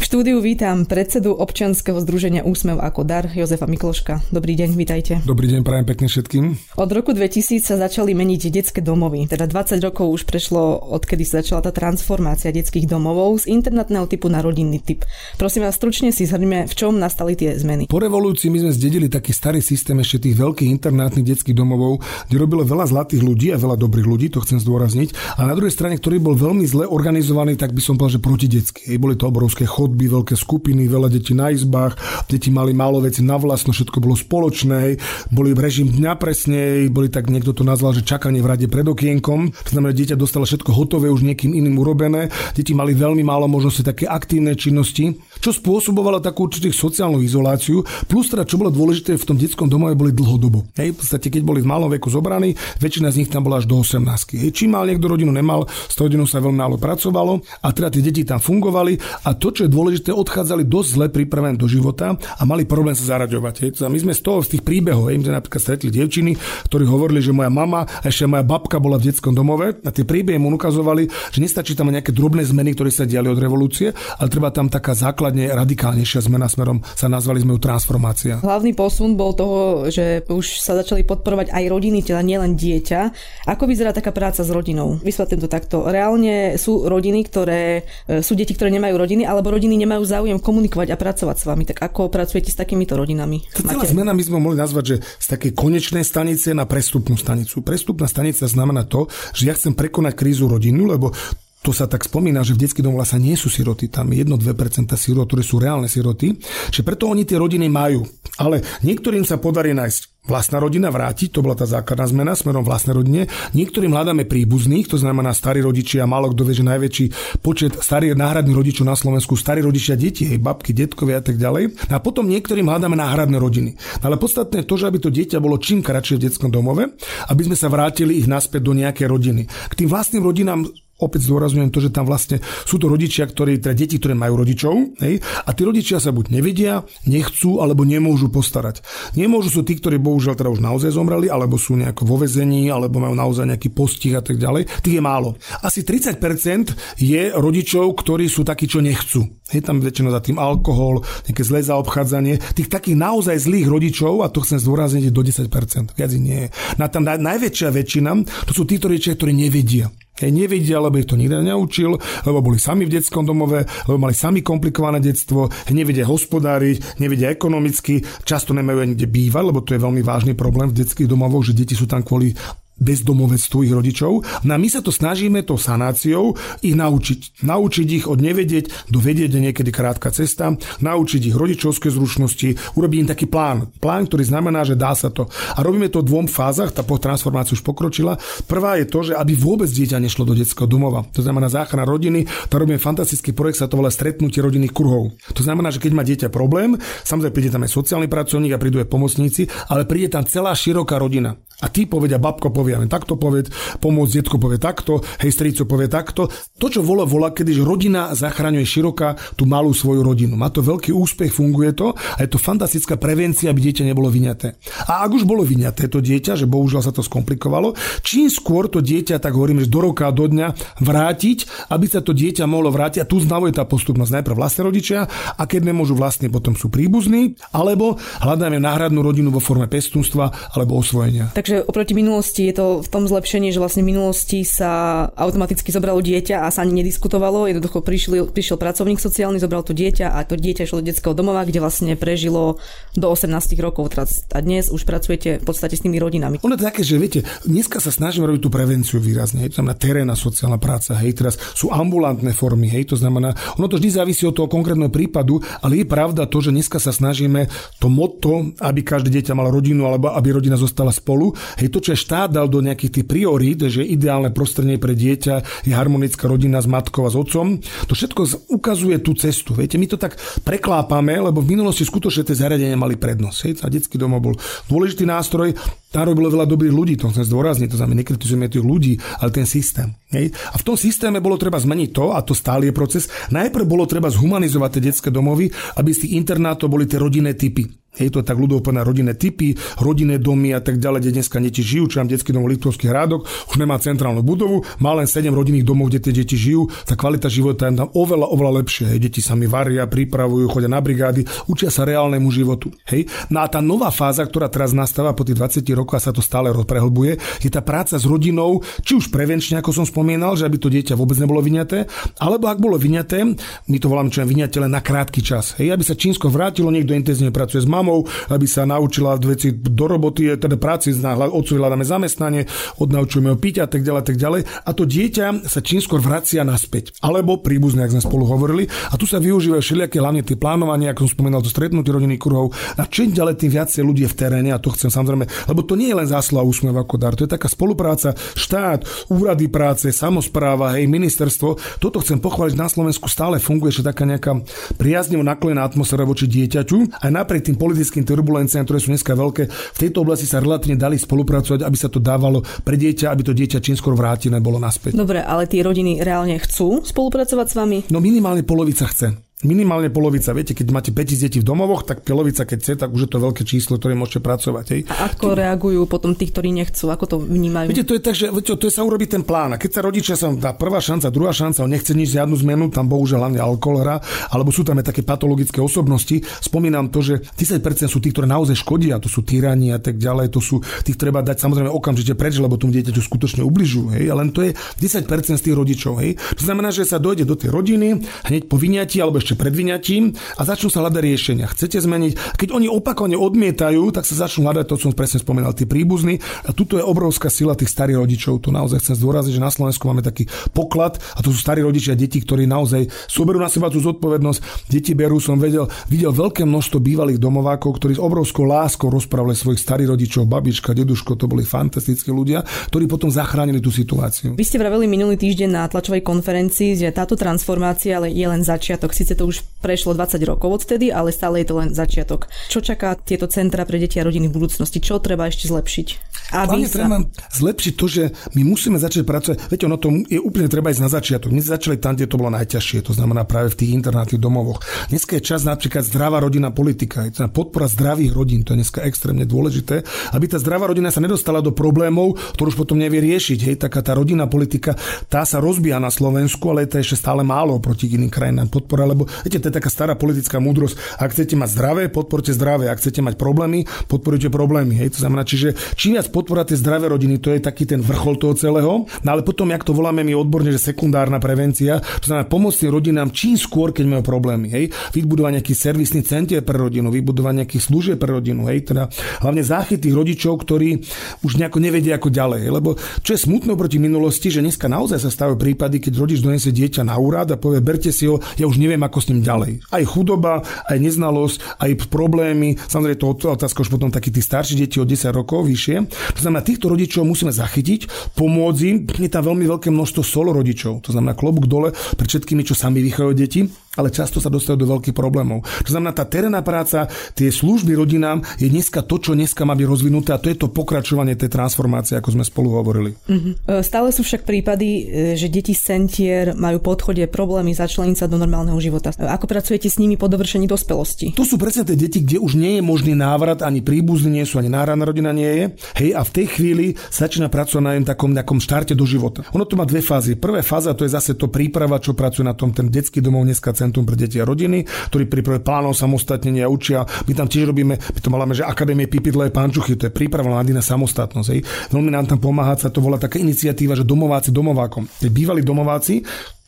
V 0.02 0.10
štúdiu 0.10 0.42
vítam 0.42 0.82
predsedu 0.82 1.30
občianskeho 1.30 1.94
združenia 2.02 2.42
Úsmev 2.42 2.82
ako 2.82 3.06
dar 3.06 3.30
Jozefa 3.30 3.70
Mikloška. 3.70 4.34
Dobrý 4.34 4.58
deň, 4.58 4.74
vítajte. 4.74 5.22
Dobrý 5.22 5.46
deň, 5.46 5.62
prajem 5.62 5.86
pekne 5.86 6.10
všetkým. 6.10 6.44
Od 6.74 6.90
roku 6.90 7.14
2000 7.14 7.62
sa 7.62 7.78
začali 7.78 8.10
meniť 8.10 8.50
detské 8.50 8.82
domovy. 8.82 9.30
Teda 9.30 9.46
20 9.46 9.78
rokov 9.78 10.10
už 10.10 10.26
prešlo, 10.26 10.90
odkedy 10.90 11.22
sa 11.22 11.38
začala 11.38 11.70
tá 11.70 11.70
transformácia 11.70 12.50
detských 12.50 12.90
domovov 12.90 13.46
z 13.46 13.54
internetného 13.54 14.10
typu 14.10 14.26
na 14.26 14.42
rodinný 14.42 14.82
typ. 14.82 15.06
Prosím 15.38 15.70
vás, 15.70 15.78
stručne 15.78 16.10
si 16.10 16.26
zhrňme, 16.26 16.66
v 16.66 16.74
čom 16.74 16.98
nastali 16.98 17.38
tie 17.38 17.54
zmeny. 17.54 17.86
Po 17.86 18.02
revolúcii 18.02 18.50
my 18.50 18.58
sme 18.58 18.72
zdedili 18.74 19.06
taký 19.06 19.30
starý 19.30 19.62
systém 19.62 20.02
ešte 20.02 20.26
tých 20.26 20.34
veľkých 20.34 20.82
internátnych 20.82 21.30
detských 21.30 21.54
domovov, 21.54 22.02
kde 22.26 22.42
robilo 22.42 22.66
veľa 22.66 22.90
zlatých 22.90 23.22
ľudí 23.22 23.54
a 23.54 23.62
veľa 23.62 23.78
dobrých 23.78 24.10
ľudí, 24.10 24.34
to 24.34 24.42
chcem 24.42 24.58
zdôrazniť. 24.58 25.38
A 25.38 25.46
na 25.46 25.54
druhej 25.54 25.70
strane, 25.70 25.94
ktorý 25.94 26.18
bol 26.18 26.34
veľmi 26.34 26.66
zle 26.66 26.90
organizovaný, 26.90 27.54
tak 27.54 27.70
by 27.70 27.78
som 27.78 27.94
povedal, 27.94 28.18
že 28.18 28.26
proti 28.26 28.46
detský. 28.50 28.98
Boli 28.98 29.14
to 29.14 29.30
obrovské 29.30 29.62
chod 29.62 29.91
chodby, 29.92 30.08
veľké 30.08 30.34
skupiny, 30.40 30.88
veľa 30.88 31.12
detí 31.12 31.36
na 31.36 31.52
izbách, 31.52 32.00
deti 32.24 32.48
mali 32.48 32.72
málo 32.72 33.04
veci 33.04 33.20
na 33.20 33.36
vlastno, 33.36 33.76
všetko 33.76 34.00
bolo 34.00 34.16
spoločné, 34.16 34.96
boli 35.28 35.52
režim 35.52 35.92
dňa 35.92 36.16
presne, 36.16 36.88
boli 36.88 37.12
tak, 37.12 37.28
niekto 37.28 37.52
to 37.52 37.60
nazval, 37.60 37.92
že 37.92 38.08
čakanie 38.08 38.40
v 38.40 38.48
rade 38.48 38.66
pred 38.72 38.88
okienkom, 38.88 39.52
to 39.52 39.70
znamená, 39.76 39.92
dieťa 39.92 40.16
dostalo 40.16 40.48
všetko 40.48 40.72
hotové, 40.72 41.12
už 41.12 41.28
niekým 41.28 41.52
iným 41.52 41.76
urobené, 41.76 42.32
deti 42.56 42.72
mali 42.72 42.96
veľmi 42.96 43.20
málo 43.20 43.44
možnosti 43.52 43.84
také 43.84 44.08
aktívnej 44.08 44.56
činnosti, 44.56 45.12
čo 45.42 45.50
spôsobovalo 45.50 46.22
takú 46.22 46.46
určitých 46.46 46.78
sociálnu 46.78 47.18
izoláciu, 47.18 47.82
plus 48.06 48.30
teda, 48.30 48.46
čo 48.46 48.62
bolo 48.62 48.70
dôležité 48.70 49.18
v 49.18 49.26
tom 49.26 49.34
detskom 49.34 49.66
domove, 49.66 49.98
boli 49.98 50.14
dlhodobo. 50.14 50.70
Hej, 50.78 50.94
v 50.94 50.96
podstate, 51.02 51.26
keď 51.34 51.42
boli 51.42 51.60
v 51.60 51.68
malom 51.68 51.90
veku 51.90 52.06
zobraní, 52.06 52.54
väčšina 52.78 53.10
z 53.10 53.26
nich 53.26 53.30
tam 53.30 53.42
bola 53.42 53.58
až 53.58 53.66
do 53.66 53.82
18. 53.82 54.06
Hej, 54.38 54.54
čím 54.54 54.78
mal 54.78 54.86
niekto 54.86 55.10
rodinu, 55.10 55.34
nemal, 55.34 55.66
s 55.66 55.98
tou 55.98 56.06
rodinou 56.06 56.30
sa 56.30 56.38
veľmi 56.38 56.62
málo 56.62 56.78
pracovalo 56.78 57.42
a 57.58 57.68
teda 57.74 57.90
tie 57.90 58.02
deti 58.06 58.22
tam 58.22 58.38
fungovali 58.38 59.26
a 59.26 59.34
to, 59.34 59.50
čo 59.50 59.66
je 59.66 59.70
dôležité, 59.74 60.14
odchádzali 60.14 60.62
dosť 60.62 60.88
zle 60.94 61.06
pripravené 61.10 61.58
do 61.58 61.66
života 61.66 62.14
a 62.14 62.42
mali 62.46 62.62
problém 62.62 62.94
sa 62.94 63.18
zaraďovať. 63.18 63.54
Hej. 63.66 63.70
My 63.90 63.98
sme 63.98 64.14
z 64.14 64.22
toho, 64.22 64.38
z 64.46 64.56
tých 64.56 64.62
príbehov, 64.62 65.10
hej, 65.10 65.18
napríklad 65.18 65.58
stretli 65.58 65.90
dievčiny, 65.90 66.38
ktorí 66.70 66.86
hovorili, 66.86 67.18
že 67.18 67.34
moja 67.34 67.50
mama 67.50 67.82
a 67.82 68.06
ešte 68.06 68.30
moja 68.30 68.46
babka 68.46 68.78
bola 68.78 68.94
v 68.94 69.10
detskom 69.10 69.34
domove 69.34 69.74
a 69.82 69.90
tie 69.90 70.06
príbehy 70.06 70.38
mu 70.38 70.54
ukazovali, 70.54 71.10
že 71.34 71.42
nestačí 71.42 71.74
tam 71.74 71.90
nejaké 71.90 72.14
drobné 72.14 72.46
zmeny, 72.46 72.76
ktoré 72.76 72.92
sa 72.92 73.08
diali 73.08 73.26
od 73.26 73.40
revolúcie, 73.40 73.90
ale 73.90 74.28
treba 74.30 74.52
tam 74.52 74.68
taká 74.68 74.92
základne 75.32 75.64
radikálnejšia 75.64 76.28
zmena 76.28 76.44
smerom, 76.44 76.84
sa 76.92 77.08
nazvali 77.08 77.40
sme 77.40 77.56
ju 77.56 77.60
transformácia. 77.64 78.44
Hlavný 78.44 78.76
posun 78.76 79.16
bol 79.16 79.32
toho, 79.32 79.88
že 79.88 80.20
už 80.28 80.60
sa 80.60 80.76
začali 80.76 81.08
podporovať 81.08 81.48
aj 81.48 81.64
rodiny, 81.72 82.04
teda 82.04 82.20
nielen 82.20 82.52
dieťa. 82.52 83.00
Ako 83.48 83.64
vyzerá 83.64 83.96
taká 83.96 84.12
práca 84.12 84.44
s 84.44 84.50
rodinou? 84.52 85.00
Vysvetlím 85.00 85.40
to 85.40 85.48
takto. 85.48 85.88
Reálne 85.88 86.60
sú 86.60 86.84
rodiny, 86.84 87.24
ktoré 87.24 87.88
e, 88.04 88.20
sú 88.20 88.36
deti, 88.36 88.52
ktoré 88.52 88.68
nemajú 88.76 89.00
rodiny, 89.00 89.24
alebo 89.24 89.48
rodiny 89.48 89.80
nemajú 89.80 90.04
záujem 90.04 90.36
komunikovať 90.36 90.92
a 90.92 91.00
pracovať 91.00 91.36
s 91.40 91.44
vami. 91.48 91.64
Tak 91.64 91.80
ako 91.80 92.12
pracujete 92.12 92.52
s 92.52 92.56
takýmito 92.60 92.92
rodinami? 92.92 93.40
Tá 93.56 93.64
celá 93.72 93.88
zmena 93.88 94.12
my 94.12 94.20
sme 94.20 94.36
mohli 94.36 94.60
nazvať, 94.60 94.84
že 94.84 94.96
z 95.00 95.26
takej 95.32 95.56
konečnej 95.56 96.04
stanice 96.04 96.52
na 96.52 96.68
prestupnú 96.68 97.16
stanicu. 97.16 97.64
Prestupná 97.64 98.04
stanica 98.04 98.44
znamená 98.44 98.84
to, 98.84 99.08
že 99.32 99.48
ja 99.48 99.56
chcem 99.56 99.72
prekonať 99.72 100.12
krízu 100.12 100.44
rodinu, 100.44 100.84
lebo 100.84 101.16
to 101.62 101.70
sa 101.70 101.86
tak 101.86 102.02
spomína, 102.02 102.42
že 102.42 102.58
v 102.58 102.66
detských 102.66 102.82
domoch 102.82 103.06
vlastne 103.06 103.22
nie 103.22 103.38
sú 103.38 103.46
siroty, 103.46 103.86
tam 103.86 104.10
1-2% 104.10 104.90
sirot, 104.98 105.30
ktoré 105.30 105.42
sú 105.46 105.62
reálne 105.62 105.86
siroty, 105.86 106.34
že 106.74 106.82
preto 106.82 107.06
oni 107.06 107.22
tie 107.22 107.38
rodiny 107.38 107.70
majú. 107.70 108.02
Ale 108.42 108.66
niektorým 108.82 109.22
sa 109.22 109.38
podarí 109.38 109.70
nájsť 109.70 110.12
vlastná 110.22 110.62
rodina 110.62 110.86
vrátiť, 110.86 111.34
to 111.34 111.42
bola 111.42 111.58
tá 111.58 111.66
základná 111.66 112.06
zmena 112.06 112.34
smerom 112.38 112.62
vlastnej 112.62 112.94
rodine. 112.94 113.26
Niektorým 113.58 113.90
hľadáme 113.90 114.22
príbuzných, 114.26 114.86
to 114.86 114.94
znamená 114.94 115.34
starí 115.34 115.58
rodičia, 115.58 116.06
málo 116.06 116.30
kto 116.30 116.46
vie, 116.46 116.54
že 116.54 116.66
najväčší 116.66 117.06
počet 117.42 117.74
starých 117.78 118.14
náhradných 118.14 118.54
rodičov 118.54 118.86
na 118.86 118.94
Slovensku, 118.94 119.34
starí 119.34 119.66
rodičia 119.66 119.98
deti, 119.98 120.26
hej, 120.30 120.38
babky, 120.38 120.70
detkovia 120.74 121.18
a 121.18 121.24
tak 121.26 121.42
ďalej. 121.42 121.90
A 121.90 121.98
potom 121.98 122.30
niektorým 122.30 122.70
hľadáme 122.70 122.94
náhradné 122.94 123.38
rodiny. 123.38 123.74
Ale 124.02 124.14
podstatné 124.14 124.62
je 124.62 124.70
to, 124.70 124.78
že 124.78 124.86
aby 124.86 124.98
to 125.02 125.10
dieťa 125.10 125.42
bolo 125.42 125.58
čím 125.58 125.82
kratšie 125.82 126.18
v 126.18 126.30
detskom 126.30 126.54
domove, 126.54 126.86
aby 127.26 127.42
sme 127.42 127.58
sa 127.58 127.66
vrátili 127.66 128.22
ich 128.22 128.30
naspäť 128.30 128.62
do 128.62 128.78
nejakej 128.78 129.06
rodiny. 129.10 129.42
K 129.46 129.74
tým 129.74 129.90
vlastným 129.90 130.22
rodinám 130.22 130.70
opäť 131.02 131.26
zdôrazňujem 131.26 131.70
to, 131.74 131.82
že 131.82 131.90
tam 131.90 132.06
vlastne 132.06 132.38
sú 132.64 132.78
to 132.78 132.86
rodičia, 132.86 133.26
ktorí, 133.26 133.58
teda 133.58 133.74
deti, 133.74 133.98
ktoré 133.98 134.14
majú 134.14 134.40
rodičov, 134.40 135.02
hej, 135.02 135.18
a 135.20 135.50
tí 135.50 135.62
rodičia 135.66 135.98
sa 135.98 136.14
buď 136.14 136.30
nevedia, 136.30 136.86
nechcú, 137.04 137.58
alebo 137.58 137.82
nemôžu 137.82 138.30
postarať. 138.30 138.80
Nemôžu 139.18 139.50
sú 139.50 139.60
tí, 139.66 139.76
ktorí 139.76 139.98
bohužiaľ 139.98 140.34
teda 140.38 140.50
už 140.50 140.62
naozaj 140.62 140.94
zomreli, 140.94 141.26
alebo 141.26 141.58
sú 141.58 141.74
nejako 141.74 142.06
vo 142.06 142.16
vezení, 142.22 142.70
alebo 142.70 143.02
majú 143.02 143.18
naozaj 143.18 143.50
nejaký 143.50 143.74
postih 143.74 144.14
a 144.16 144.22
tak 144.22 144.38
ďalej. 144.38 144.70
Tých 144.80 144.96
je 144.98 145.02
málo. 145.02 145.34
Asi 145.60 145.82
30% 145.82 147.02
je 147.02 147.22
rodičov, 147.34 147.90
ktorí 147.98 148.30
sú 148.30 148.46
takí, 148.46 148.70
čo 148.70 148.78
nechcú. 148.78 149.26
Je 149.52 149.60
tam 149.60 149.84
väčšinou 149.84 150.14
za 150.14 150.24
tým 150.24 150.40
alkohol, 150.40 151.04
nejaké 151.28 151.42
zlé 151.44 151.60
zaobchádzanie. 151.66 152.40
Tých 152.56 152.72
takých 152.72 152.96
naozaj 152.96 153.36
zlých 153.42 153.68
rodičov, 153.68 154.24
a 154.24 154.32
to 154.32 154.40
chcem 154.40 154.56
zdôrazniť, 154.62 155.12
do 155.12 155.20
10%. 155.20 155.92
Viac 155.92 156.12
nie. 156.16 156.48
Na 156.80 156.88
tam 156.88 157.04
najväčšia 157.04 157.68
väčšina, 157.68 158.10
to 158.48 158.52
sú 158.56 158.64
tí 158.64 158.80
rodičia, 158.80 159.12
ktorí 159.12 159.36
nevedia. 159.36 159.92
Nevedia, 160.20 160.78
lebo 160.78 161.00
ich 161.00 161.08
to 161.08 161.16
nikto 161.16 161.40
neučil, 161.40 161.96
lebo 162.28 162.38
boli 162.44 162.60
sami 162.60 162.86
v 162.86 162.94
detskom 162.94 163.26
domove, 163.26 163.64
lebo 163.88 163.98
mali 163.98 164.14
sami 164.14 164.44
komplikované 164.44 165.02
detstvo, 165.02 165.48
nevedia 165.72 166.06
hospodáriť, 166.06 167.00
nevedia 167.02 167.32
ekonomicky, 167.32 168.04
často 168.22 168.54
nemajú 168.54 168.78
ani 168.84 168.94
kde 168.94 169.08
bývať, 169.08 169.44
lebo 169.48 169.64
to 169.64 169.74
je 169.74 169.82
veľmi 169.82 170.02
vážny 170.04 170.38
problém 170.38 170.70
v 170.70 170.84
detských 170.84 171.10
domovoch, 171.10 171.42
že 171.42 171.56
deti 171.56 171.74
sú 171.74 171.90
tam 171.90 172.06
kvôli 172.06 172.36
bezdomovectvu 172.80 173.68
ich 173.68 173.72
rodičov. 173.72 174.12
No 174.46 174.50
a 174.54 174.58
my 174.58 174.68
sa 174.70 174.80
to 174.80 174.90
snažíme 174.94 175.44
tou 175.44 175.60
sanáciou 175.60 176.34
ich 176.64 176.74
naučiť. 176.74 177.44
Naučiť 177.44 177.88
ich 177.92 178.04
od 178.08 178.18
nevedieť 178.22 178.88
do 178.88 178.98
vedieť 179.02 179.34
niekedy 179.38 179.70
krátka 179.74 180.14
cesta, 180.14 180.54
naučiť 180.80 181.32
ich 181.32 181.36
rodičovské 181.36 181.90
zručnosti, 181.90 182.78
urobiť 182.78 182.98
im 183.02 183.08
taký 183.10 183.26
plán. 183.28 183.70
Plán, 183.82 184.06
ktorý 184.06 184.24
znamená, 184.26 184.62
že 184.62 184.78
dá 184.78 184.94
sa 184.94 185.10
to. 185.10 185.28
A 185.56 185.60
robíme 185.60 185.90
to 185.90 186.00
v 186.00 186.08
dvom 186.08 186.26
fázach, 186.30 186.70
tá 186.70 186.82
transformácia 186.82 187.58
už 187.58 187.66
pokročila. 187.66 188.20
Prvá 188.46 188.78
je 188.78 188.86
to, 188.86 189.12
že 189.12 189.12
aby 189.18 189.34
vôbec 189.34 189.66
dieťa 189.66 189.98
nešlo 189.98 190.28
do 190.28 190.36
detského 190.36 190.68
domova. 190.70 191.02
To 191.16 191.24
znamená 191.24 191.50
záchrana 191.50 191.88
rodiny, 191.88 192.28
to 192.46 192.54
robíme 192.60 192.78
fantastický 192.78 193.34
projekt, 193.34 193.58
sa 193.58 193.66
to 193.66 193.80
volá 193.80 193.90
stretnutie 193.90 194.38
rodinných 194.38 194.70
kruhov. 194.70 195.16
To 195.34 195.42
znamená, 195.42 195.72
že 195.74 195.82
keď 195.82 195.92
má 195.96 196.02
dieťa 196.06 196.28
problém, 196.30 196.78
samozrejme 197.02 197.34
príde 197.34 197.50
tam 197.50 197.64
aj 197.64 197.74
sociálny 197.74 198.06
pracovník 198.06 198.52
a 198.54 198.60
prídu 198.60 198.78
aj 198.78 198.92
pomocníci, 198.92 199.48
ale 199.72 199.88
príde 199.88 200.12
tam 200.14 200.28
celá 200.28 200.54
široká 200.54 201.00
rodina. 201.00 201.34
A 201.62 201.70
ty 201.70 201.86
povedia, 201.86 202.18
babko 202.18 202.50
povie, 202.50 202.74
takto 202.90 203.14
povie, 203.14 203.46
pomôcť 203.78 204.12
detko 204.18 204.36
povie 204.42 204.58
takto, 204.58 204.98
hej, 205.22 205.30
strico 205.30 205.62
povie 205.64 205.86
takto. 205.86 206.26
To, 206.58 206.66
čo 206.66 206.82
volá, 206.82 207.06
volá, 207.06 207.30
keď 207.30 207.62
rodina 207.62 208.10
zachraňuje 208.12 208.66
široká 208.66 209.14
tú 209.38 209.46
malú 209.46 209.70
svoju 209.70 210.02
rodinu. 210.02 210.34
Má 210.34 210.50
to 210.50 210.60
veľký 210.60 210.90
úspech, 210.90 211.30
funguje 211.30 211.70
to 211.72 211.94
a 211.94 212.18
je 212.24 212.28
to 212.28 212.42
fantastická 212.42 212.98
prevencia, 212.98 213.54
aby 213.54 213.70
dieťa 213.70 213.86
nebolo 213.86 214.10
vyňaté. 214.10 214.58
A 214.90 215.06
ak 215.06 215.14
už 215.14 215.22
bolo 215.22 215.46
vyňaté 215.46 215.86
to 215.86 216.02
dieťa, 216.02 216.34
že 216.34 216.50
bohužiaľ 216.50 216.82
sa 216.82 216.92
to 216.94 217.04
skomplikovalo, 217.04 217.76
čím 218.02 218.26
skôr 218.26 218.66
to 218.66 218.82
dieťa, 218.82 219.22
tak 219.22 219.36
hovorím, 219.36 219.62
že 219.62 219.70
do 219.70 219.80
roka, 219.84 220.10
do 220.10 220.26
dňa 220.26 220.80
vrátiť, 220.82 221.70
aby 221.70 221.86
sa 221.86 222.00
to 222.02 222.16
dieťa 222.16 222.48
mohlo 222.48 222.72
vrátiť. 222.72 223.04
A 223.04 223.08
tu 223.08 223.20
znovu 223.20 223.52
je 223.52 223.54
tá 223.54 223.68
postupnosť. 223.68 224.18
Najprv 224.18 224.34
vlastné 224.34 224.60
rodičia 224.64 225.00
a 225.36 225.42
keď 225.44 225.70
nemôžu 225.70 225.94
vlastne, 225.94 226.32
potom 226.32 226.56
sú 226.56 226.72
príbuzní, 226.72 227.36
alebo 227.52 228.00
hľadáme 228.24 228.56
náhradnú 228.56 229.04
rodinu 229.04 229.28
vo 229.28 229.38
forme 229.38 229.68
pestúnstva 229.68 230.32
alebo 230.56 230.80
osvojenia. 230.80 231.30
Takže 231.36 231.51
Takže 231.52 231.68
oproti 231.68 231.92
minulosti 231.92 232.48
je 232.48 232.54
to 232.56 232.66
v 232.80 232.88
tom 232.88 233.04
zlepšení, 233.04 233.52
že 233.52 233.60
vlastne 233.60 233.84
v 233.84 233.92
minulosti 233.92 234.40
sa 234.40 235.04
automaticky 235.12 235.68
zobralo 235.68 236.00
dieťa 236.00 236.40
a 236.40 236.48
sa 236.48 236.64
ani 236.64 236.80
nediskutovalo. 236.80 237.44
Jednoducho 237.44 237.84
prišiel, 237.84 238.32
prišiel 238.32 238.56
pracovník 238.56 238.96
sociálny, 238.96 239.36
zobral 239.36 239.60
to 239.60 239.76
dieťa 239.76 240.16
a 240.16 240.24
to 240.24 240.40
dieťa 240.40 240.64
išlo 240.64 240.80
do 240.80 240.88
detského 240.88 241.12
domova, 241.12 241.44
kde 241.44 241.60
vlastne 241.60 241.92
prežilo 241.92 242.56
do 242.96 243.04
18 243.04 243.36
rokov. 243.60 243.92
A 244.32 244.40
dnes 244.40 244.72
už 244.72 244.88
pracujete 244.88 245.36
v 245.36 245.44
podstate 245.44 245.76
s 245.76 245.84
tými 245.84 246.00
rodinami. 246.00 246.40
Ono 246.40 246.56
je 246.56 246.64
také, 246.64 246.80
že 246.80 246.96
viete, 246.96 247.20
dneska 247.44 247.84
sa 247.84 247.92
snažíme 247.92 248.24
robiť 248.24 248.40
tú 248.40 248.48
prevenciu 248.48 248.96
výrazne. 248.96 249.44
Je 249.44 249.52
to 249.52 249.60
znamená 249.60 249.76
terénna 249.76 250.16
sociálna 250.16 250.56
práca, 250.56 250.96
hej, 251.04 251.12
teraz 251.20 251.36
sú 251.52 251.68
ambulantné 251.68 252.32
formy, 252.32 252.72
hej, 252.72 252.88
to 252.88 252.96
znamená, 252.96 253.36
ono 253.60 253.68
to 253.68 253.76
vždy 253.76 253.92
závisí 253.92 254.24
od 254.24 254.32
toho 254.32 254.48
konkrétneho 254.48 254.88
prípadu, 254.88 255.44
ale 255.60 255.84
je 255.84 255.86
pravda 255.86 256.24
to, 256.24 256.40
že 256.40 256.48
dneska 256.48 256.80
sa 256.80 256.96
snažíme 256.96 257.44
to 257.76 257.92
motto, 257.92 258.56
aby 258.64 258.80
každé 258.80 259.20
dieťa 259.20 259.36
malo 259.36 259.52
rodinu 259.52 259.84
alebo 259.84 260.16
aby 260.16 260.40
rodina 260.40 260.56
zostala 260.56 260.88
spolu, 260.88 261.41
Hej, 261.58 261.68
to, 261.72 261.78
čo 261.82 261.98
štát 261.98 262.30
dal 262.32 262.46
do 262.48 262.64
nejakých 262.64 263.00
tých 263.00 263.06
priorít, 263.06 263.66
že 263.68 263.84
ideálne 263.84 264.32
prostredie 264.34 264.76
pre 264.76 264.96
dieťa 264.96 265.66
je 265.68 265.72
harmonická 265.72 266.26
rodina 266.26 266.58
s 266.62 266.66
matkou 266.66 267.06
a 267.06 267.10
s 267.12 267.16
otcom, 267.18 267.60
to 267.60 267.92
všetko 267.92 268.50
ukazuje 268.52 268.98
tú 269.02 269.12
cestu. 269.14 269.54
Viete, 269.54 269.76
my 269.76 269.86
to 269.86 270.00
tak 270.00 270.16
preklápame, 270.42 271.18
lebo 271.18 271.44
v 271.44 271.54
minulosti 271.58 271.84
skutočne 271.86 272.26
tie 272.26 272.36
zariadenia 272.38 272.78
mali 272.78 272.96
prednosť. 272.96 273.38
Hej, 273.46 273.52
a 273.62 273.66
detský 273.68 273.96
domov 274.00 274.20
bol 274.22 274.34
dôležitý 274.70 275.04
nástroj, 275.06 275.54
tam 275.92 276.08
robilo 276.08 276.32
veľa 276.32 276.48
dobrých 276.48 276.72
ľudí, 276.72 276.94
to 276.96 277.12
chcem 277.12 277.28
zdôrazniť, 277.28 277.68
to 277.68 277.78
znamená, 277.78 278.00
nekritizujeme 278.00 278.48
tých 278.48 278.64
ľudí, 278.64 278.96
ale 279.20 279.28
ten 279.28 279.44
systém. 279.44 279.92
Hej? 280.08 280.32
A 280.52 280.56
v 280.56 280.64
tom 280.64 280.76
systéme 280.80 281.20
bolo 281.20 281.36
treba 281.36 281.60
zmeniť 281.60 281.90
to, 281.92 282.16
a 282.16 282.24
to 282.24 282.32
stále 282.32 282.64
je 282.64 282.72
proces, 282.72 283.12
najprv 283.28 283.68
bolo 283.68 283.84
treba 283.84 284.08
zhumanizovať 284.08 284.70
tie 284.72 284.82
detské 284.88 285.08
domovy, 285.12 285.52
aby 285.76 285.90
z 285.92 286.08
tých 286.08 286.16
internátov 286.16 286.72
boli 286.72 286.88
tie 286.88 286.96
rodinné 286.96 287.36
typy. 287.36 287.81
Hej, 287.92 288.08
to 288.16 288.24
tak 288.24 288.40
ľudovo 288.40 288.64
povedané 288.64 288.88
rodinné 288.88 289.14
typy, 289.20 289.52
rodinné 289.76 290.16
domy 290.16 290.56
a 290.56 290.64
tak 290.64 290.80
ďalej, 290.80 291.04
kde 291.04 291.12
dneska 291.20 291.36
deti 291.44 291.60
žijú, 291.60 291.92
čo 291.92 292.00
mám 292.00 292.08
detský 292.08 292.32
domov 292.32 292.48
Liptovských 292.56 292.88
hrádok, 292.88 293.28
už 293.52 293.60
nemá 293.60 293.76
centrálnu 293.76 294.24
budovu, 294.24 294.64
má 294.80 294.96
len 294.96 295.04
7 295.04 295.28
rodinných 295.28 295.68
domov, 295.68 295.92
kde 295.92 296.08
tie 296.08 296.24
deti 296.24 296.40
žijú, 296.40 296.72
tá 296.88 296.96
kvalita 296.96 297.28
života 297.28 297.68
je 297.68 297.84
tam 297.84 297.92
oveľa, 297.92 298.32
oveľa 298.32 298.64
lepšie. 298.64 298.96
Hej, 298.96 298.98
deti 299.12 299.20
sa 299.20 299.36
mi 299.36 299.44
varia, 299.44 299.84
pripravujú, 299.84 300.48
chodia 300.48 300.72
na 300.72 300.80
brigády, 300.80 301.28
učia 301.52 301.68
sa 301.68 301.84
reálnemu 301.84 302.32
životu. 302.32 302.72
Hej. 302.88 303.12
No 303.28 303.44
a 303.44 303.46
tá 303.52 303.60
nová 303.60 303.92
fáza, 303.92 304.24
ktorá 304.24 304.48
teraz 304.48 304.72
nastáva 304.72 305.12
po 305.12 305.28
tých 305.28 305.36
20 305.36 305.60
rokoch 305.76 306.00
a 306.00 306.04
sa 306.08 306.16
to 306.16 306.24
stále 306.24 306.48
prehlbuje, 306.64 307.20
je 307.44 307.50
tá 307.52 307.60
práca 307.60 308.00
s 308.00 308.08
rodinou, 308.08 308.64
či 308.80 308.96
už 308.96 309.12
prevenčne, 309.12 309.60
ako 309.60 309.68
som 309.68 309.84
spomínal, 309.84 310.32
že 310.32 310.48
aby 310.48 310.56
to 310.56 310.72
dieťa 310.72 310.96
vôbec 310.96 311.20
nebolo 311.20 311.44
vyňaté, 311.44 311.84
alebo 312.24 312.48
ak 312.48 312.56
bolo 312.56 312.80
vyňaté, 312.80 313.36
my 313.68 313.76
to 313.76 313.90
voláme 313.92 314.08
čo 314.08 314.24
vyňaté 314.24 314.64
len 314.64 314.72
na 314.72 314.80
krátky 314.80 315.20
čas. 315.20 315.60
Hej, 315.60 315.76
aby 315.76 315.84
sa 315.84 315.92
Čínsko 315.92 316.32
vrátilo, 316.32 316.72
niekto 316.72 316.96
intenzívne 316.96 317.34
pracuje 317.34 317.60
s 317.60 317.68
mamou, 317.68 317.81
aby 318.30 318.46
sa 318.46 318.62
naučila 318.64 319.18
veci 319.18 319.52
do 319.52 319.86
roboty, 319.90 320.30
teda 320.38 320.56
práci, 320.56 320.94
otcu 320.94 321.52
hľadáme 321.58 321.82
zamestnanie, 321.82 322.46
odnaučujeme 322.78 323.34
ho 323.34 323.38
piť 323.38 323.64
a 323.64 323.66
tak 323.66 323.82
ďalej, 323.82 324.02
tak 324.02 324.16
ďalej. 324.18 324.40
A 324.66 324.70
to 324.72 324.84
dieťa 324.86 325.46
sa 325.46 325.60
čím 325.60 325.82
skôr 325.82 325.98
vracia 325.98 326.46
naspäť. 326.46 326.96
Alebo 327.02 327.40
príbuzne, 327.42 327.84
ak 327.84 327.94
sme 327.98 328.02
spolu 328.02 328.24
hovorili. 328.28 328.68
A 328.90 328.94
tu 328.94 329.08
sa 329.08 329.18
využívajú 329.18 329.62
všelijaké 329.62 329.98
hlavne 329.98 330.22
tie 330.22 330.38
plánovania, 330.38 330.92
ako 330.92 331.06
som 331.08 331.12
spomínal, 331.18 331.42
to 331.42 331.50
stretnutie 331.50 331.90
rodinných 331.90 332.22
kruhov. 332.22 332.54
A 332.78 332.86
čím 332.86 333.14
ďalej, 333.14 333.40
tým 333.42 333.50
viacej 333.52 333.82
ľudí 333.82 334.04
v 334.06 334.16
teréne 334.18 334.50
a 334.54 334.62
to 334.62 334.70
chcem 334.74 334.92
samozrejme, 334.92 335.24
lebo 335.48 335.60
to 335.64 335.74
nie 335.74 335.90
je 335.90 335.98
len 335.98 336.08
zásla 336.08 336.44
úsmev 336.44 336.76
ako 336.76 336.96
dar, 337.00 337.16
to 337.16 337.24
je 337.24 337.30
taká 337.30 337.48
spolupráca, 337.48 338.12
štát, 338.36 338.84
úrady 339.08 339.48
práce, 339.48 339.88
samozpráva, 339.90 340.76
hej, 340.76 340.86
ministerstvo. 340.86 341.80
Toto 341.80 341.98
chcem 342.04 342.20
pochváliť, 342.20 342.54
na 342.58 342.68
Slovensku 342.68 343.08
stále 343.08 343.40
funguje, 343.40 343.72
že 343.72 343.86
taká 343.86 344.04
nejaká 344.04 344.44
priaznivo 344.76 345.24
naklonená 345.24 345.64
atmosféra 345.64 346.04
voči 346.04 346.28
dieťaťu, 346.28 347.02
aj 347.02 347.10
napriek 347.10 347.50
tým 347.50 347.56
politickým 347.72 348.04
turbulenciám, 348.04 348.68
ktoré 348.68 348.78
sú 348.78 348.92
dneska 348.92 349.16
veľké, 349.16 349.42
v 349.48 349.78
tejto 349.80 350.04
oblasti 350.04 350.28
sa 350.28 350.44
relatívne 350.44 350.76
dali 350.76 351.00
spolupracovať, 351.00 351.64
aby 351.64 351.76
sa 351.80 351.88
to 351.88 351.98
dávalo 351.98 352.44
pre 352.62 352.76
dieťa, 352.76 353.08
aby 353.08 353.22
to 353.24 353.32
dieťa 353.32 353.64
čím 353.64 353.74
skôr 353.74 353.96
vrátené 353.96 354.38
bolo 354.44 354.60
naspäť. 354.60 354.92
Dobre, 354.92 355.24
ale 355.24 355.48
tie 355.48 355.64
rodiny 355.64 356.04
reálne 356.04 356.36
chcú 356.36 356.84
spolupracovať 356.84 357.46
s 357.48 357.54
vami? 357.56 357.78
No 357.88 358.04
minimálne 358.04 358.44
polovica 358.44 358.84
chce. 358.84 359.31
Minimálne 359.42 359.90
polovica, 359.90 360.30
viete, 360.30 360.54
keď 360.54 360.66
máte 360.70 360.90
5 360.94 361.18
detí 361.18 361.42
v 361.42 361.46
domovoch, 361.46 361.82
tak 361.82 362.06
polovica, 362.06 362.46
keď 362.46 362.58
chce, 362.62 362.72
tak 362.78 362.94
už 362.94 363.06
je 363.06 363.10
to 363.10 363.18
veľké 363.18 363.42
číslo, 363.42 363.74
ktoré 363.74 363.98
môžete 363.98 364.22
pracovať. 364.22 364.66
Hej. 364.70 364.80
A 364.86 365.10
ako 365.10 365.34
keď... 365.34 365.38
reagujú 365.42 365.82
potom 365.90 366.14
tí, 366.14 366.30
ktorí 366.30 366.54
nechcú? 366.54 366.94
Ako 366.94 367.04
to 367.10 367.16
vnímajú? 367.18 367.74
Viete, 367.74 367.82
to 367.82 367.98
je 367.98 368.02
tak, 368.02 368.14
že 368.14 368.30
viete, 368.30 368.54
to 368.54 368.66
je 368.70 368.74
sa 368.74 368.86
urobí 368.86 369.10
ten 369.10 369.26
plán. 369.26 369.54
A 369.54 369.60
keď 369.60 369.70
sa 369.74 369.80
rodičia 369.82 370.14
sa 370.14 370.30
dá 370.30 370.54
prvá 370.54 370.78
šanca, 370.78 371.10
druhá 371.10 371.34
šanca, 371.34 371.66
on 371.66 371.74
nechce 371.74 371.90
nič 371.90 372.14
žiadnu 372.14 372.38
zmenu, 372.38 372.70
tam 372.70 372.86
bohužiaľ 372.86 373.26
hlavne 373.26 373.40
alkohol 373.42 373.82
hrá, 373.82 373.96
alebo 374.30 374.54
sú 374.54 374.62
tam 374.62 374.78
aj 374.78 374.94
také 374.94 375.02
patologické 375.02 375.58
osobnosti. 375.58 376.22
Spomínam 376.38 376.94
to, 376.94 377.02
že 377.02 377.26
10% 377.34 377.90
sú 377.90 377.98
tí, 377.98 378.14
ktoré 378.14 378.30
naozaj 378.30 378.54
škodia, 378.62 379.02
to 379.02 379.10
sú 379.10 379.26
tyrani 379.26 379.74
a 379.74 379.82
tak 379.82 379.98
ďalej, 379.98 380.30
to 380.30 380.38
sú 380.38 380.62
tých 380.86 380.94
treba 380.94 381.18
dať 381.18 381.42
samozrejme 381.42 381.66
okamžite 381.66 382.14
preč, 382.14 382.38
lebo 382.38 382.54
tomu 382.54 382.78
dieťaťu 382.78 383.02
skutočne 383.02 383.42
ubližujú. 383.42 383.98
Hej. 383.98 384.14
len 384.14 384.30
to 384.30 384.46
je 384.46 384.54
10% 384.78 385.02
z 385.34 385.42
tých 385.42 385.56
rodičov. 385.56 385.98
Hej. 385.98 386.22
To 386.38 386.42
znamená, 386.46 386.70
že 386.70 386.86
sa 386.86 387.02
dojde 387.02 387.26
do 387.26 387.34
tej 387.34 387.50
rodiny 387.50 388.06
hneď 388.30 388.46
po 388.46 388.54
vyňatí 388.54 389.02
alebo 389.02 389.18
ešte 389.18 389.31
pred 389.34 389.52
vyňatím 389.54 390.14
a 390.38 390.42
začnú 390.42 390.68
sa 390.68 390.84
hľadať 390.84 391.02
riešenia. 391.02 391.46
Chcete 391.50 391.78
zmeniť? 391.82 392.38
Keď 392.38 392.48
oni 392.52 392.66
opakovane 392.68 393.16
odmietajú, 393.18 393.92
tak 393.92 394.08
sa 394.08 394.26
začnú 394.26 394.48
hľadať 394.48 394.64
to, 394.68 394.74
čo 394.78 394.84
som 394.90 394.96
presne 394.96 395.18
spomínal, 395.20 395.56
tí 395.56 395.64
príbuzní. 395.64 396.20
A 396.46 396.54
tuto 396.54 396.76
je 396.76 396.84
obrovská 396.84 397.32
sila 397.32 397.56
tých 397.56 397.72
starých 397.72 398.02
rodičov. 398.02 398.44
Tu 398.44 398.48
naozaj 398.52 398.82
chcem 398.82 398.96
zdôraziť, 398.98 399.38
že 399.38 399.42
na 399.42 399.52
Slovensku 399.52 399.88
máme 399.88 400.04
taký 400.04 400.28
poklad 400.52 401.00
a 401.16 401.20
to 401.20 401.32
sú 401.32 401.38
starí 401.40 401.64
rodičia 401.64 401.96
deti, 401.96 402.20
ktorí 402.20 402.44
naozaj 402.44 402.88
soberú 403.08 403.40
na 403.40 403.48
seba 403.48 403.72
tú 403.72 403.80
zodpovednosť. 403.80 404.68
Deti 404.68 404.92
berú, 404.92 405.18
som 405.18 405.40
vedel, 405.40 405.68
videl 405.88 406.12
veľké 406.12 406.44
množstvo 406.44 406.78
bývalých 406.82 407.18
domovákov, 407.22 407.80
ktorí 407.80 407.96
s 407.96 408.02
obrovskou 408.02 408.44
láskou 408.44 408.92
rozprávali 408.92 409.34
svojich 409.36 409.62
starých 409.62 409.96
rodičov, 409.96 410.28
babička, 410.28 410.76
deduško, 410.76 411.16
to 411.16 411.30
boli 411.30 411.46
fantastickí 411.46 412.10
ľudia, 412.12 412.44
ktorí 412.70 412.90
potom 412.90 413.08
zachránili 413.08 413.62
tú 413.62 413.70
situáciu. 413.72 414.34
Vy 414.34 414.44
ste 414.44 414.60
vraveli 414.60 414.88
minulý 414.90 415.16
týždeň 415.16 415.50
na 415.50 415.62
tlačovej 415.68 416.02
konferencii, 416.04 416.76
že 416.76 416.94
táto 416.94 417.14
transformácia 417.14 417.96
je 418.02 418.26
len 418.26 418.42
začiatok. 418.42 418.92
Sice 418.92 419.14
to 419.14 419.21
už 419.24 419.46
prešlo 419.62 419.94
20 419.94 420.18
rokov 420.26 420.62
odtedy, 420.62 420.90
ale 420.90 421.14
stále 421.14 421.42
je 421.42 421.46
to 421.48 421.54
len 421.58 421.70
začiatok. 421.70 422.26
Čo 422.50 422.60
čaká 422.60 422.98
tieto 422.98 423.30
centra 423.30 423.62
pre 423.62 423.78
deti 423.78 423.98
a 423.98 424.06
rodiny 424.06 424.26
v 424.28 424.34
budúcnosti? 424.36 424.82
Čo 424.82 424.98
treba 424.98 425.30
ešte 425.30 425.46
zlepšiť? 425.46 425.88
Aby 426.32 426.64
sa... 426.64 426.84
treba 426.84 426.96
zlepšiť 427.34 427.72
to, 427.76 427.86
že 427.86 428.02
my 428.34 428.42
musíme 428.42 428.80
začať 428.80 429.04
pracovať. 429.04 429.36
Viete, 429.52 429.64
ono 429.68 429.76
to 429.76 429.92
je 430.08 430.18
úplne 430.18 430.48
treba 430.48 430.72
ísť 430.72 430.82
na 430.82 430.90
začiatok. 430.90 431.30
My 431.30 431.40
začali 431.44 431.76
tam, 431.76 431.94
kde 431.94 432.08
to 432.08 432.18
bolo 432.18 432.32
najťažšie, 432.32 432.88
to 432.88 432.92
znamená 432.96 433.28
práve 433.28 433.52
v 433.52 433.58
tých 433.58 433.74
internátnych 433.76 434.20
domovoch. 434.20 434.64
Dneska 434.88 435.20
je 435.20 435.22
čas 435.22 435.44
napríklad 435.44 435.84
zdravá 435.84 436.24
rodina 436.24 436.48
politika, 436.48 437.04
je 437.04 437.14
to 437.14 437.28
podpora 437.28 437.68
zdravých 437.68 438.12
rodín, 438.16 438.42
to 438.42 438.56
je 438.56 438.64
dneska 438.64 438.84
extrémne 438.84 439.28
dôležité, 439.28 439.84
aby 440.16 440.24
tá 440.28 440.40
zdravá 440.40 440.72
rodina 440.72 440.88
sa 440.88 441.00
nedostala 441.00 441.44
do 441.44 441.52
problémov, 441.52 442.16
ktorú 442.36 442.52
už 442.52 442.58
potom 442.58 442.80
nevie 442.80 443.04
riešiť. 443.04 443.38
Hej, 443.52 443.56
taká 443.68 443.84
tá 443.84 443.92
rodinná 443.92 444.24
politika, 444.26 444.76
tá 445.08 445.24
sa 445.28 445.40
rozbíja 445.42 445.76
na 445.76 445.92
Slovensku, 445.92 446.44
ale 446.48 446.64
je 446.64 446.76
to 446.76 446.76
ešte 446.80 446.96
stále 447.00 447.20
málo 447.20 447.60
proti 447.60 447.88
iným 447.92 448.12
krajinám 448.12 448.48
podpora, 448.48 448.88
lebo 448.88 449.08
viete, 449.24 449.38
to 449.38 449.48
je 449.52 449.54
taká 449.54 449.70
stará 449.70 449.94
politická 449.94 450.40
múdrosť. 450.40 450.76
Ak 450.96 451.12
chcete 451.12 451.36
mať 451.36 451.48
zdravé, 451.52 451.82
podporte 451.92 452.32
zdravé. 452.32 452.72
Ak 452.72 452.80
chcete 452.80 453.04
mať 453.04 453.14
problémy, 453.20 453.68
podporujte 453.86 454.32
problémy. 454.32 454.74
Hej. 454.80 454.98
To 454.98 455.08
znamená, 455.08 455.22
čiže 455.28 455.54
čím 455.76 456.00
viac 456.00 456.08
podporovať 456.08 456.54
tie 456.54 456.58
zdravé 456.60 456.90
rodiny, 456.90 457.20
to 457.20 457.32
je 457.32 457.40
taký 457.40 457.68
ten 457.68 457.80
vrchol 457.80 458.18
toho 458.18 458.34
celého. 458.34 458.88
No 458.88 459.08
ale 459.08 459.22
potom, 459.22 459.48
jak 459.52 459.62
to 459.62 459.76
voláme 459.76 460.02
my 460.02 460.12
odborne, 460.16 460.50
že 460.50 460.60
sekundárna 460.60 461.22
prevencia, 461.22 461.80
to 462.02 462.10
znamená 462.10 462.26
pomôcť 462.28 462.68
rodinám 462.68 463.14
čím 463.14 463.36
skôr, 463.36 463.72
keď 463.72 463.84
majú 463.88 464.02
problémy. 464.04 464.48
Hej? 464.52 464.64
Vybudovať 464.92 465.40
nejaký 465.40 465.54
servisný 465.56 466.02
centier 466.02 466.42
pre 466.44 466.58
rodinu, 466.58 466.90
vybudovať 466.92 467.44
nejaký 467.44 467.58
služieb 467.62 467.96
pre 467.96 468.12
rodinu. 468.12 468.48
Hej? 468.48 468.74
Teda 468.74 468.88
hlavne 469.22 469.42
záchyt 469.44 469.80
tých 469.80 469.94
rodičov, 469.94 470.42
ktorí 470.42 470.82
už 471.22 471.38
nejako 471.38 471.58
nevedia 471.62 471.96
ako 471.96 472.10
ďalej. 472.12 472.42
Lebo 472.50 472.76
čo 473.00 473.14
je 473.16 473.20
smutno 473.24 473.54
proti 473.56 473.78
minulosti, 473.78 474.28
že 474.28 474.44
dneska 474.44 474.66
naozaj 474.68 475.00
sa 475.00 475.10
stávajú 475.10 475.38
prípady, 475.38 475.78
keď 475.78 475.92
rodič 475.96 476.20
donesie 476.20 476.52
dieťa 476.52 476.82
na 476.82 476.98
úrad 476.98 477.30
a 477.32 477.40
povie, 477.40 477.64
berte 477.64 477.94
si 477.94 478.10
ho, 478.10 478.20
ja 478.36 478.44
už 478.44 478.58
neviem, 478.58 478.80
ako 478.82 478.91
s 478.98 479.08
ním 479.08 479.22
ďalej. 479.22 479.62
Aj 479.70 479.82
chudoba, 479.86 480.42
aj 480.68 480.76
neznalosť, 480.76 481.62
aj 481.62 481.70
problémy. 481.88 482.58
Samozrejme, 482.58 482.98
to 482.98 483.30
otázka 483.32 483.62
už 483.62 483.70
potom 483.70 483.94
takí 483.94 484.10
tí 484.10 484.20
starší 484.20 484.58
deti 484.58 484.82
od 484.82 484.88
10 484.90 485.14
rokov 485.14 485.46
vyššie. 485.46 485.76
To 486.18 486.20
znamená, 486.20 486.42
týchto 486.42 486.68
rodičov 486.68 487.06
musíme 487.06 487.30
zachytiť, 487.30 488.12
pomôcť 488.18 488.60
im. 488.66 488.76
Je 488.98 489.10
tam 489.12 489.30
veľmi 489.30 489.46
veľké 489.46 489.70
množstvo 489.70 490.02
solo 490.02 490.34
rodičov. 490.34 490.82
To 490.84 490.90
znamená 490.90 491.14
klobúk 491.14 491.46
dole 491.46 491.70
pred 491.72 492.08
všetkými, 492.10 492.42
čo 492.42 492.58
sami 492.58 492.82
vychovajú 492.82 493.14
deti 493.14 493.46
ale 493.76 493.88
často 493.88 494.20
sa 494.20 494.28
dostajú 494.28 494.60
do 494.60 494.68
veľkých 494.68 494.92
problémov. 494.92 495.44
To 495.64 495.70
znamená, 495.72 495.96
tá 495.96 496.04
terénna 496.04 496.44
práca, 496.44 496.92
tie 497.16 497.32
služby 497.32 497.72
rodinám 497.72 498.20
je 498.36 498.52
dneska 498.52 498.84
to, 498.84 499.00
čo 499.00 499.16
dneska 499.16 499.48
má 499.48 499.56
byť 499.56 499.66
rozvinuté 499.66 500.10
a 500.12 500.20
to 500.20 500.28
je 500.28 500.36
to 500.36 500.52
pokračovanie 500.52 501.16
tej 501.16 501.32
transformácie, 501.32 501.96
ako 501.96 502.20
sme 502.20 502.24
spolu 502.24 502.52
hovorili. 502.52 502.92
Uh-huh. 503.08 503.32
Stále 503.64 503.88
sú 503.94 504.04
však 504.04 504.28
prípady, 504.28 504.68
e, 504.68 505.16
že 505.16 505.32
deti 505.32 505.56
z 505.56 505.72
centier 505.72 506.36
majú 506.36 506.60
po 506.60 506.76
odchode 506.76 507.00
problémy 507.08 507.56
začleniť 507.56 507.96
sa 507.96 508.06
do 508.08 508.20
normálneho 508.20 508.60
života. 508.60 508.92
E, 508.92 509.08
ako 509.08 509.24
pracujete 509.24 509.72
s 509.72 509.80
nimi 509.80 509.96
po 509.96 510.12
dovršení 510.12 510.44
dospelosti? 510.44 511.16
To 511.16 511.24
sú 511.24 511.40
presne 511.40 511.64
tie 511.64 511.76
deti, 511.78 512.04
kde 512.04 512.20
už 512.20 512.36
nie 512.36 512.60
je 512.60 512.62
možný 512.62 512.92
návrat, 512.92 513.40
ani 513.40 513.64
príbuzný 513.64 514.20
nie 514.20 514.26
sú, 514.28 514.36
ani 514.36 514.52
náhradná 514.52 514.84
rodina 514.84 515.16
nie 515.16 515.32
je. 515.32 515.44
Hej, 515.80 515.90
a 515.96 516.04
v 516.04 516.10
tej 516.12 516.26
chvíli 516.28 516.66
začína 516.92 517.32
pracovať 517.32 517.64
na 517.64 517.72
takom 517.88 518.12
nejakom 518.12 518.36
štarte 518.36 518.76
do 518.76 518.84
života. 518.84 519.24
Ono 519.32 519.48
to 519.48 519.56
má 519.56 519.64
dve 519.64 519.80
fázy. 519.80 520.20
Prvá 520.20 520.44
fáza 520.44 520.76
to 520.76 520.84
je 520.84 520.92
zase 520.92 521.16
to 521.16 521.32
príprava, 521.32 521.80
čo 521.80 521.96
pracuje 521.96 522.28
na 522.28 522.36
tom 522.36 522.52
ten 522.52 522.68
detský 522.68 523.00
domov 523.00 523.24
dneska 523.24 523.54
Centrum 523.62 523.86
pre 523.86 523.94
deti 523.94 524.18
a 524.18 524.26
rodiny, 524.26 524.66
ktorý 524.90 525.06
pripravuje 525.06 525.46
plánov 525.46 525.78
samostatnenia 525.78 526.50
učia. 526.50 526.82
My 527.06 527.12
tam 527.14 527.30
tiež 527.30 527.54
robíme, 527.54 527.78
my 527.78 528.00
to 528.02 528.08
máme, 528.10 528.34
že 528.34 528.42
Akadémie 528.42 528.90
Pipidle 528.90 529.30
pančuchy, 529.30 529.78
to 529.78 529.86
je 529.86 529.94
príprava 529.94 530.26
mladí 530.26 530.50
na 530.50 530.64
samostatnosť. 530.64 531.28
Hej. 531.30 531.40
Veľmi 531.70 531.94
nám 531.94 532.10
tam 532.10 532.18
pomáha, 532.18 532.58
sa 532.58 532.74
to 532.74 532.82
volá 532.82 532.98
taká 532.98 533.22
iniciatíva, 533.22 533.78
že 533.78 533.86
domováci 533.86 534.34
domovákom. 534.34 534.90
Tí 534.98 535.06
bývalí 535.06 535.46
domováci 535.46 536.02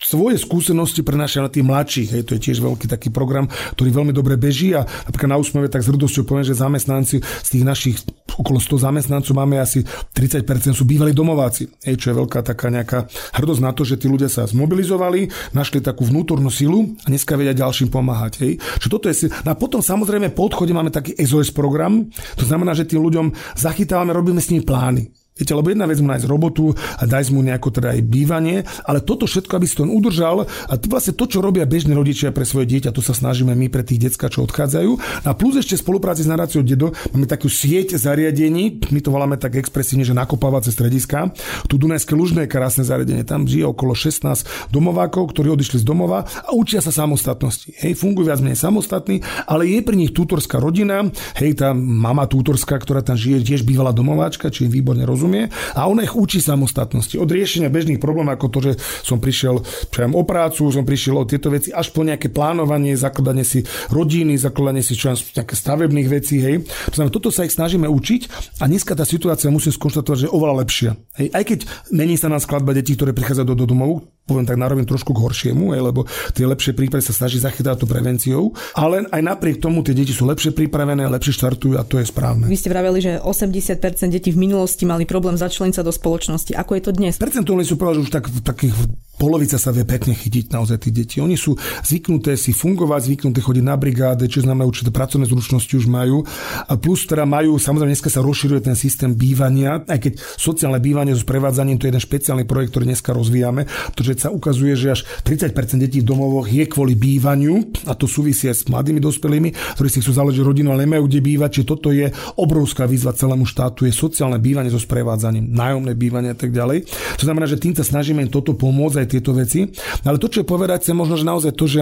svoje 0.04 0.36
skúsenosti 0.36 1.00
prenášajú 1.00 1.42
na 1.42 1.50
tých 1.50 1.64
mladších. 1.64 2.08
Hej, 2.12 2.22
to 2.28 2.36
je 2.36 2.44
tiež 2.50 2.60
veľký 2.60 2.86
taký 2.86 3.08
program, 3.08 3.48
ktorý 3.72 3.90
veľmi 3.90 4.12
dobre 4.12 4.36
beží 4.36 4.76
a 4.76 4.84
napríklad 4.84 5.32
na 5.32 5.40
úsmeve 5.40 5.72
tak 5.72 5.80
s 5.80 5.88
hrdosťou 5.88 6.28
poviem, 6.28 6.44
že 6.44 6.60
zamestnanci 6.60 7.24
z 7.24 7.48
tých 7.48 7.64
našich 7.64 7.96
okolo 8.34 8.58
100 8.58 8.84
zamestnancov 8.90 9.32
máme 9.32 9.62
asi 9.62 9.86
30% 9.86 10.74
sú 10.74 10.84
bývalí 10.84 11.14
domováci. 11.16 11.70
Hej, 11.86 11.96
čo 12.04 12.06
je 12.12 12.20
veľká 12.20 12.44
taká 12.44 12.68
nejaká 12.68 13.06
hrdosť 13.40 13.62
na 13.62 13.72
to, 13.72 13.86
že 13.86 13.96
tí 13.96 14.10
ľudia 14.10 14.28
sa 14.28 14.44
zmobilizovali, 14.44 15.54
našli 15.54 15.80
takú 15.80 16.04
vnútornú 16.04 16.50
silu 16.50 16.98
a 17.06 17.08
dneska 17.08 17.38
vedia 17.38 17.54
ďalším 17.54 17.88
pomáhať. 17.88 18.32
Hej. 18.42 18.52
Čo 18.82 18.98
toto 18.98 19.06
je, 19.08 19.30
no 19.46 19.48
a 19.54 19.56
potom 19.56 19.80
samozrejme 19.80 20.34
po 20.34 20.50
odchode 20.50 20.74
máme 20.74 20.90
taký 20.90 21.14
SOS 21.16 21.54
program, 21.54 22.10
to 22.34 22.44
znamená, 22.44 22.74
že 22.74 22.84
tým 22.84 23.00
ľuďom 23.00 23.56
zachytávame, 23.56 24.10
robíme 24.10 24.42
s 24.42 24.50
nimi 24.50 24.66
plány. 24.66 25.23
Viete, 25.34 25.50
lebo 25.50 25.66
jedna 25.66 25.90
vec 25.90 25.98
mu 25.98 26.06
nájsť 26.14 26.30
robotu 26.30 26.70
a 26.78 27.10
dať 27.10 27.34
mu 27.34 27.42
nejako 27.42 27.74
teda 27.74 27.98
aj 27.98 28.06
bývanie, 28.06 28.62
ale 28.86 29.02
toto 29.02 29.26
všetko, 29.26 29.58
aby 29.58 29.66
si 29.66 29.74
to 29.74 29.82
udržal 29.82 30.46
a 30.46 30.72
to 30.78 30.86
vlastne 30.86 31.10
to, 31.18 31.26
čo 31.26 31.42
robia 31.42 31.66
bežní 31.66 31.90
rodičia 31.90 32.30
pre 32.30 32.46
svoje 32.46 32.70
dieťa, 32.70 32.94
to 32.94 33.02
sa 33.02 33.18
snažíme 33.18 33.50
my 33.50 33.66
pre 33.66 33.82
tých 33.82 33.98
decka, 34.06 34.30
čo 34.30 34.46
odchádzajú. 34.46 34.94
A 35.26 35.34
plus 35.34 35.58
ešte 35.58 35.74
spolupráci 35.74 36.22
s 36.22 36.30
naráciou 36.30 36.62
Dedo 36.62 36.94
máme 37.10 37.26
takú 37.26 37.50
sieť 37.50 37.98
zariadení, 37.98 38.78
my 38.94 39.00
to 39.02 39.10
voláme 39.10 39.34
tak 39.34 39.58
expresívne, 39.58 40.06
že 40.06 40.14
nakopávacie 40.14 40.70
strediska. 40.70 41.34
Tu 41.66 41.82
Dunajské 41.82 42.14
lužné 42.14 42.46
krásne 42.46 42.86
zariadenie, 42.86 43.26
tam 43.26 43.50
žije 43.50 43.66
okolo 43.74 43.98
16 43.98 44.70
domovákov, 44.70 45.34
ktorí 45.34 45.50
odišli 45.50 45.82
z 45.82 45.84
domova 45.90 46.30
a 46.46 46.54
učia 46.54 46.78
sa 46.78 46.94
samostatnosti. 46.94 47.74
Hej, 47.82 47.98
fungujú 47.98 48.30
viac 48.30 48.38
menej 48.38 48.62
samostatní, 48.62 49.26
ale 49.50 49.66
je 49.66 49.82
pri 49.82 49.98
nich 49.98 50.14
tutorská 50.14 50.62
rodina, 50.62 51.10
hej, 51.42 51.58
tá 51.58 51.74
mama 51.74 52.22
tutorská, 52.30 52.78
ktorá 52.78 53.02
tam 53.02 53.18
žije, 53.18 53.42
tiež 53.42 53.66
bývala 53.66 53.90
domováčka, 53.90 54.46
či 54.46 54.70
výborne 54.70 55.02
rozumie 55.02 55.23
rozumie 55.24 55.48
a 55.72 55.88
ona 55.88 56.04
ich 56.04 56.12
učí 56.12 56.44
samostatnosti. 56.44 57.16
Od 57.16 57.24
riešenia 57.24 57.72
bežných 57.72 57.96
problémov, 57.96 58.36
ako 58.36 58.46
to, 58.52 58.58
že 58.60 58.72
som 59.00 59.16
prišiel 59.16 59.64
čo 59.64 60.04
o 60.04 60.22
prácu, 60.28 60.68
som 60.68 60.84
prišiel 60.84 61.16
o 61.16 61.24
tieto 61.24 61.48
veci, 61.48 61.72
až 61.72 61.88
po 61.96 62.04
nejaké 62.04 62.28
plánovanie, 62.28 62.92
zakladanie 62.92 63.48
si 63.48 63.64
rodiny, 63.88 64.36
zakladanie 64.36 64.84
si 64.84 64.92
čo 64.92 65.16
nejaké 65.16 65.56
stavebných 65.56 66.08
vecí. 66.12 66.44
Hej. 66.44 66.68
Toto 66.92 67.32
sa 67.32 67.48
ich 67.48 67.56
snažíme 67.56 67.88
učiť 67.88 68.22
a 68.60 68.68
dneska 68.68 68.92
tá 68.92 69.08
situácia 69.08 69.48
musím 69.48 69.72
skonštatovať, 69.72 70.18
že 70.20 70.26
je 70.28 70.34
oveľa 70.36 70.54
lepšia. 70.66 70.90
Hej. 71.16 71.28
Aj 71.32 71.44
keď 71.46 71.58
mení 71.94 72.20
sa 72.20 72.28
nám 72.28 72.44
skladba 72.44 72.76
detí, 72.76 72.92
ktoré 72.92 73.16
prichádzajú 73.16 73.46
do, 73.48 73.56
do 73.64 73.66
domov, 73.70 74.04
poviem 74.24 74.48
tak 74.48 74.56
narovím 74.56 74.88
trošku 74.88 75.12
k 75.12 75.20
horšiemu, 75.20 75.76
aj, 75.76 75.80
lebo 75.84 76.00
tie 76.32 76.48
lepšie 76.48 76.72
prípravy 76.72 77.04
sa 77.04 77.12
snaží 77.12 77.36
zachytať 77.36 77.84
to 77.84 77.86
prevenciou, 77.86 78.56
ale 78.72 79.04
aj 79.12 79.20
napriek 79.20 79.60
tomu 79.60 79.84
tie 79.84 79.92
deti 79.92 80.16
sú 80.16 80.24
lepšie 80.24 80.56
pripravené, 80.56 81.04
lepšie 81.04 81.36
štartujú 81.36 81.76
a 81.76 81.84
to 81.84 82.00
je 82.00 82.08
správne. 82.08 82.48
Vy 82.48 82.56
ste 82.56 82.72
vraveli, 82.72 82.98
že 83.04 83.12
80% 83.20 84.08
detí 84.08 84.32
v 84.32 84.40
minulosti 84.40 84.88
mali 84.88 85.04
problém 85.14 85.38
začleniť 85.38 85.78
sa 85.78 85.86
do 85.86 85.94
spoločnosti. 85.94 86.58
Ako 86.58 86.74
je 86.74 86.82
to 86.82 86.90
dnes? 86.90 87.14
Percentuálne 87.22 87.62
sú 87.62 87.78
povedať, 87.78 88.02
že 88.02 88.04
už 88.10 88.10
tak 88.10 88.26
v 88.26 88.42
takých 88.42 88.74
polovica 89.14 89.54
sa 89.54 89.70
vie 89.70 89.86
pekne 89.86 90.10
chytiť 90.10 90.50
naozaj 90.50 90.76
tých 90.82 90.94
detí. 90.94 91.16
Oni 91.22 91.38
sú 91.38 91.54
zvyknuté 91.86 92.34
si 92.34 92.50
fungovať, 92.50 93.06
zvyknuté 93.06 93.38
chodiť 93.38 93.64
na 93.64 93.78
brigáde, 93.78 94.26
čo 94.26 94.42
znamená 94.42 94.66
určité 94.66 94.90
pracovné 94.90 95.30
zručnosti 95.30 95.70
už 95.70 95.86
majú. 95.86 96.26
A 96.66 96.74
plus 96.74 97.06
teda 97.06 97.22
majú, 97.22 97.54
samozrejme 97.54 97.94
dneska 97.94 98.10
sa 98.10 98.26
rozširuje 98.26 98.66
ten 98.66 98.74
systém 98.74 99.14
bývania, 99.14 99.86
aj 99.86 99.98
keď 100.02 100.12
sociálne 100.18 100.82
bývanie 100.82 101.14
so 101.14 101.22
sprevádzaním, 101.22 101.78
to 101.78 101.86
je 101.86 101.94
jeden 101.94 102.02
špeciálny 102.02 102.44
projekt, 102.44 102.74
ktorý 102.74 102.90
dneska 102.90 103.14
rozvíjame, 103.14 103.70
pretože 103.94 104.26
sa 104.26 104.34
ukazuje, 104.34 104.74
že 104.74 104.98
až 104.98 105.00
30% 105.22 105.78
detí 105.78 106.02
v 106.02 106.10
domovoch 106.10 106.50
je 106.50 106.66
kvôli 106.66 106.98
bývaniu 106.98 107.62
a 107.86 107.94
to 107.94 108.10
súvisí 108.10 108.50
aj 108.50 108.56
s 108.56 108.64
mladými 108.66 108.98
dospelými, 108.98 109.78
ktorí 109.78 109.88
si 109.88 110.02
chcú 110.02 110.10
založiť 110.10 110.42
rodinu, 110.42 110.74
ale 110.74 110.90
nemajú 110.90 111.06
kde 111.06 111.20
bývať. 111.22 111.50
Čiže 111.60 111.70
toto 111.70 111.94
je 111.94 112.10
obrovská 112.34 112.90
výzva 112.90 113.14
celému 113.14 113.46
štátu, 113.46 113.86
je 113.86 113.94
sociálne 113.94 114.42
bývanie 114.42 114.74
so 114.74 114.80
sprevádzaním, 114.82 115.03
nájomné 115.04 115.92
bývanie 115.94 116.32
a 116.32 116.38
tak 116.38 116.50
ďalej. 116.50 116.88
To 117.20 117.24
znamená, 117.28 117.44
že 117.46 117.60
týmto 117.60 117.84
snažíme 117.84 118.24
im 118.24 118.30
toto 118.32 118.56
pomôcť 118.56 118.96
aj 119.04 119.08
tieto 119.12 119.36
veci. 119.36 119.68
Ale 120.02 120.16
to, 120.16 120.32
čo 120.32 120.42
je 120.42 120.46
povedať, 120.48 120.88
je 120.88 120.96
možno, 120.96 121.20
že 121.20 121.28
naozaj 121.28 121.52
to, 121.54 121.64
že 121.68 121.80